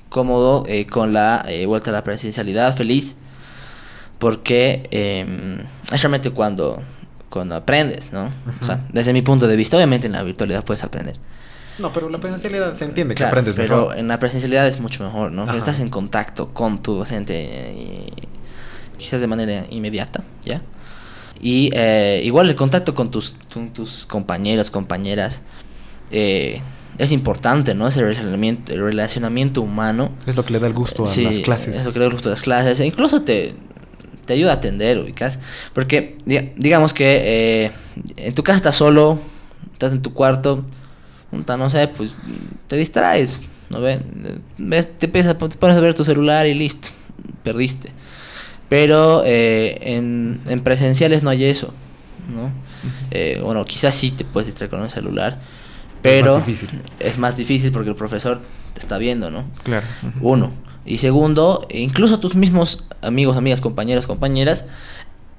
cómodo 0.08 0.64
eh, 0.66 0.86
con 0.86 1.12
la 1.12 1.44
eh, 1.48 1.66
vuelta 1.66 1.90
a 1.90 1.92
la 1.92 2.04
presencialidad, 2.04 2.76
feliz, 2.76 3.16
porque 4.18 4.88
em, 4.90 5.60
es 5.90 6.02
realmente 6.02 6.30
cuando, 6.30 6.82
cuando 7.30 7.54
aprendes, 7.56 8.12
¿no? 8.12 8.32
O 8.60 8.64
sea, 8.64 8.86
desde 8.92 9.12
mi 9.12 9.22
punto 9.22 9.46
de 9.48 9.56
vista, 9.56 9.76
obviamente 9.76 10.06
en 10.06 10.12
la 10.12 10.22
virtualidad 10.22 10.64
puedes 10.64 10.84
aprender. 10.84 11.16
No, 11.78 11.90
pero 11.94 12.10
la 12.10 12.20
presencialidad 12.20 12.74
se 12.74 12.84
entiende 12.84 13.14
que 13.14 13.24
aprendes 13.24 13.56
mejor. 13.56 13.88
Pero 13.88 13.98
en 13.98 14.08
la 14.08 14.18
presencialidad 14.18 14.66
es 14.66 14.80
mucho 14.80 15.02
mejor, 15.02 15.32
¿no? 15.32 15.50
Estás 15.54 15.80
en 15.80 15.88
contacto 15.88 16.52
con 16.52 16.82
tu 16.82 16.92
docente, 16.92 17.72
y, 17.74 18.12
quizás 18.98 19.22
de 19.22 19.26
manera 19.26 19.64
inmediata, 19.70 20.22
¿ya? 20.44 20.60
Y 21.40 21.74
igual 22.22 22.50
el 22.50 22.56
contacto 22.56 22.94
con 22.94 23.10
tus, 23.10 23.34
tus 23.72 24.04
compañeros, 24.04 24.70
compañeras, 24.70 25.40
eh, 26.10 26.62
es 26.98 27.12
importante, 27.12 27.74
¿no? 27.74 27.88
Ese 27.88 28.02
relacionamiento, 28.02 28.74
el 28.74 28.82
relacionamiento 28.82 29.62
humano. 29.62 30.10
Es 30.26 30.36
lo 30.36 30.44
que 30.44 30.52
le 30.52 30.58
da 30.58 30.66
el 30.66 30.74
gusto 30.74 31.04
a 31.04 31.16
las 31.16 31.38
clases. 31.40 31.76
Es 31.76 31.84
lo 31.84 31.92
que 31.92 31.98
le 31.98 32.04
da 32.04 32.08
el 32.08 32.12
gusto 32.12 32.28
a 32.28 32.32
las 32.32 32.42
clases. 32.42 32.78
E 32.80 32.86
incluso 32.86 33.22
te, 33.22 33.54
te 34.26 34.34
ayuda 34.34 34.50
a 34.50 34.54
atender, 34.56 34.98
ubicas. 34.98 35.38
Porque, 35.72 36.18
digamos 36.56 36.92
que 36.92 37.22
eh, 37.64 37.72
en 38.16 38.34
tu 38.34 38.42
casa 38.42 38.58
estás 38.58 38.76
solo, 38.76 39.18
estás 39.72 39.92
en 39.92 40.02
tu 40.02 40.12
cuarto, 40.12 40.64
no 41.32 41.70
sé, 41.70 41.88
pues 41.88 42.12
te 42.66 42.76
distraes, 42.76 43.40
¿no 43.70 43.80
ves? 43.80 44.00
te, 44.98 45.08
te 45.08 45.08
pones 45.08 45.76
a 45.76 45.80
ver 45.80 45.94
tu 45.94 46.04
celular 46.04 46.46
y 46.46 46.54
listo, 46.54 46.90
perdiste. 47.42 47.92
Pero 48.68 49.22
eh, 49.24 49.78
en, 49.80 50.42
en 50.46 50.60
presenciales 50.60 51.22
no 51.22 51.30
hay 51.30 51.44
eso, 51.44 51.72
¿no? 52.28 52.52
bueno, 53.42 53.64
quizás 53.64 53.94
sí 53.94 54.10
te 54.10 54.24
puedes 54.24 54.46
distraer 54.46 54.70
con 54.70 54.82
el 54.82 54.90
celular 54.90 55.38
pero 56.02 56.42
es 56.98 57.18
más 57.18 57.36
difícil, 57.36 57.72
porque 57.72 57.90
el 57.90 57.96
profesor 57.96 58.40
te 58.74 58.80
está 58.80 58.98
viendo, 58.98 59.30
¿no? 59.30 59.44
Claro. 59.62 59.86
Uno. 60.20 60.52
Y 60.84 60.98
segundo, 60.98 61.66
incluso 61.70 62.20
tus 62.20 62.34
mismos 62.34 62.84
amigos, 63.02 63.36
amigas, 63.36 63.60
compañeros, 63.60 64.06
compañeras, 64.06 64.64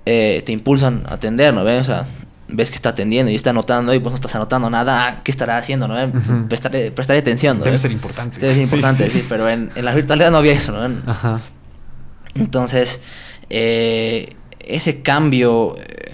eh, 0.06 0.44
te 0.46 0.52
impulsan 0.52 1.04
a 1.08 1.16
atender, 1.16 1.54
¿no? 1.54 1.64
O 1.64 1.84
sea, 1.84 2.08
ves 2.48 2.70
que 2.70 2.76
está 2.76 2.90
atendiendo 2.90 3.32
y 3.32 3.36
está 3.36 3.52
anotando 3.52 3.94
y 3.94 3.98
vos 3.98 4.12
no 4.12 4.16
estás 4.16 4.36
anotando 4.36 4.70
nada, 4.70 5.06
ah, 5.06 5.22
¿qué 5.24 5.32
estará 5.32 5.58
haciendo? 5.58 5.88
¿no? 5.88 5.96
Ujú. 5.96 6.48
prestaré, 6.48 6.92
prestaré 6.92 7.20
atención. 7.20 7.58
¿no? 7.58 7.64
Debe 7.64 7.78
ser 7.78 7.92
importante. 7.92 8.40
Debe 8.40 8.54
ser 8.54 8.64
importante, 8.64 9.10
sí. 9.10 9.20
sí, 9.20 9.26
pero 9.28 9.50
en, 9.50 9.72
en 9.76 9.86
la 9.86 9.94
virtualidad 9.94 10.32
no 10.32 10.38
había 10.38 10.54
eso, 10.54 10.72
¿no? 10.72 11.12
Ajá. 11.12 11.42
Entonces, 12.36 13.02
eh, 13.50 14.36
ese 14.60 15.02
cambio 15.02 15.76
eh, 15.78 16.12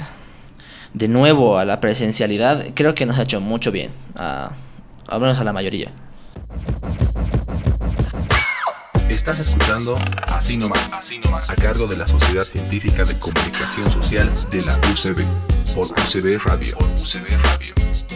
de 0.98 1.08
nuevo 1.08 1.60
a 1.60 1.66
la 1.66 1.80
presencialidad 1.80 2.68
creo 2.74 2.96
que 2.96 3.06
nos 3.06 3.20
ha 3.20 3.24
hecho 3.24 3.40
mucho 3.40 3.72
bien, 3.72 3.92
a, 4.16 4.52
al 5.08 5.22
menos 5.22 5.38
a 5.40 5.44
la 5.44 5.54
mayoría. 5.54 5.92
Estás 9.10 9.40
escuchando 9.40 9.98
Así 10.28 10.58
nomás, 10.58 10.92
Así 10.94 11.20
nomás, 11.20 11.50
a 11.50 11.56
cargo 11.56 11.86
de 11.88 11.98
la 11.98 12.08
Sociedad 12.08 12.44
Científica 12.44 13.04
de 13.04 13.18
Comunicación 13.20 13.90
Social 13.92 14.32
de 14.50 14.62
la 14.64 14.76
UCB, 14.92 15.24
por 15.76 15.88
UCB 15.88 16.42
por 16.42 16.86
UCB 17.00 17.44
Radio. 17.44 18.07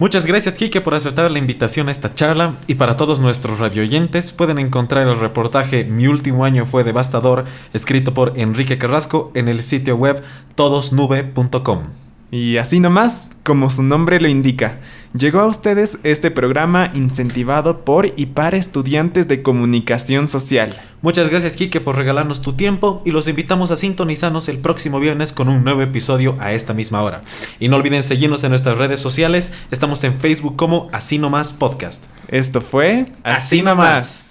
Muchas 0.00 0.24
gracias, 0.24 0.56
Kike, 0.56 0.80
por 0.80 0.94
aceptar 0.94 1.30
la 1.30 1.38
invitación 1.38 1.88
a 1.88 1.90
esta 1.90 2.14
charla. 2.14 2.56
Y 2.66 2.76
para 2.76 2.96
todos 2.96 3.20
nuestros 3.20 3.58
radioyentes, 3.58 4.32
pueden 4.32 4.58
encontrar 4.58 5.06
el 5.06 5.20
reportaje 5.20 5.84
Mi 5.84 6.06
último 6.06 6.46
año 6.46 6.64
fue 6.64 6.84
devastador, 6.84 7.44
escrito 7.74 8.14
por 8.14 8.32
Enrique 8.38 8.78
Carrasco 8.78 9.30
en 9.34 9.48
el 9.48 9.62
sitio 9.62 9.96
web 9.96 10.22
todosnube.com. 10.54 11.82
Y 12.30 12.56
así 12.56 12.80
nomás, 12.80 13.30
como 13.42 13.68
su 13.68 13.82
nombre 13.82 14.22
lo 14.22 14.28
indica, 14.28 14.78
llegó 15.14 15.40
a 15.40 15.46
ustedes 15.46 15.98
este 16.04 16.30
programa 16.30 16.90
incentivado 16.94 17.84
por 17.84 18.12
y 18.16 18.26
para 18.26 18.56
estudiantes 18.56 19.28
de 19.28 19.42
comunicación 19.42 20.28
social. 20.28 20.80
Muchas 21.02 21.28
gracias, 21.28 21.56
Kike, 21.56 21.80
por 21.80 21.96
regalarnos 21.96 22.42
tu 22.42 22.52
tiempo 22.52 23.02
y 23.04 23.10
los 23.10 23.26
invitamos 23.26 23.70
a 23.70 23.76
sintonizarnos 23.76 24.48
el 24.48 24.58
próximo 24.58 25.00
viernes 25.00 25.32
con 25.32 25.48
un 25.48 25.64
nuevo 25.64 25.82
episodio 25.82 26.36
a 26.38 26.52
esta 26.52 26.74
misma 26.74 27.02
hora. 27.02 27.22
Y 27.58 27.68
no 27.68 27.76
olviden 27.76 28.02
seguirnos 28.02 28.44
en 28.44 28.50
nuestras 28.50 28.78
redes 28.78 29.00
sociales. 29.00 29.52
Estamos 29.70 30.04
en 30.04 30.14
Facebook 30.14 30.56
como 30.56 30.88
Así 30.92 31.18
Nomás 31.18 31.52
Podcast. 31.52 32.04
Esto 32.28 32.60
fue 32.60 33.06
Así, 33.22 33.56
Así 33.58 33.62
nomás. 33.62 34.26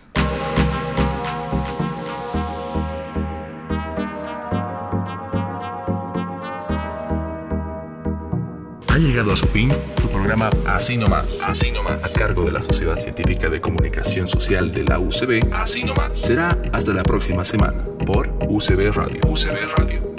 Ha 8.87 8.97
llegado 8.97 9.31
a 9.31 9.35
su 9.35 9.47
fin 9.47 9.71
programa 10.09 10.49
Así 10.65 10.97
nomás, 10.97 11.41
Así 11.43 11.71
nomás, 11.71 12.03
a 12.03 12.17
cargo 12.17 12.43
de 12.43 12.51
la 12.51 12.61
Sociedad 12.61 12.97
Científica 12.97 13.49
de 13.49 13.61
Comunicación 13.61 14.27
Social 14.27 14.71
de 14.71 14.83
la 14.83 14.99
UCB. 14.99 15.53
Así 15.53 15.83
nomás. 15.83 16.17
Será 16.17 16.57
hasta 16.73 16.93
la 16.93 17.03
próxima 17.03 17.45
semana 17.45 17.83
por 18.05 18.29
UCB 18.47 18.91
Radio. 18.93 19.21
UCB 19.27 19.77
Radio. 19.77 20.09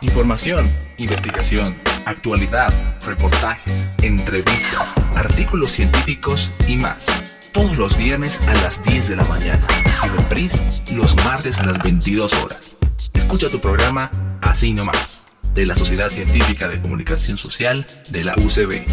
Información, 0.00 0.70
investigación, 0.98 1.76
actualidad, 2.06 2.72
reportajes, 3.06 3.88
entrevistas, 4.02 4.92
artículos 5.14 5.72
científicos 5.72 6.50
y 6.66 6.76
más. 6.76 7.06
Todos 7.52 7.76
los 7.76 7.96
viernes 7.96 8.40
a 8.48 8.54
las 8.54 8.82
10 8.84 9.10
de 9.10 9.16
la 9.16 9.24
mañana 9.24 9.66
y 10.04 10.08
reprise 10.08 10.62
los 10.92 11.14
martes 11.24 11.58
a 11.58 11.64
las 11.64 11.82
22 11.82 12.32
horas. 12.42 12.76
Escucha 13.12 13.48
tu 13.48 13.60
programa 13.60 14.10
Así 14.40 14.72
nomás, 14.72 15.22
de 15.54 15.66
la 15.66 15.74
Sociedad 15.74 16.08
Científica 16.08 16.68
de 16.68 16.80
Comunicación 16.80 17.38
Social 17.38 17.86
de 18.08 18.24
la 18.24 18.34
UCB, 18.36 18.84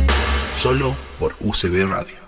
solo 0.57 0.95
por 1.19 1.35
UCB 1.39 1.89
Radio. 1.89 2.18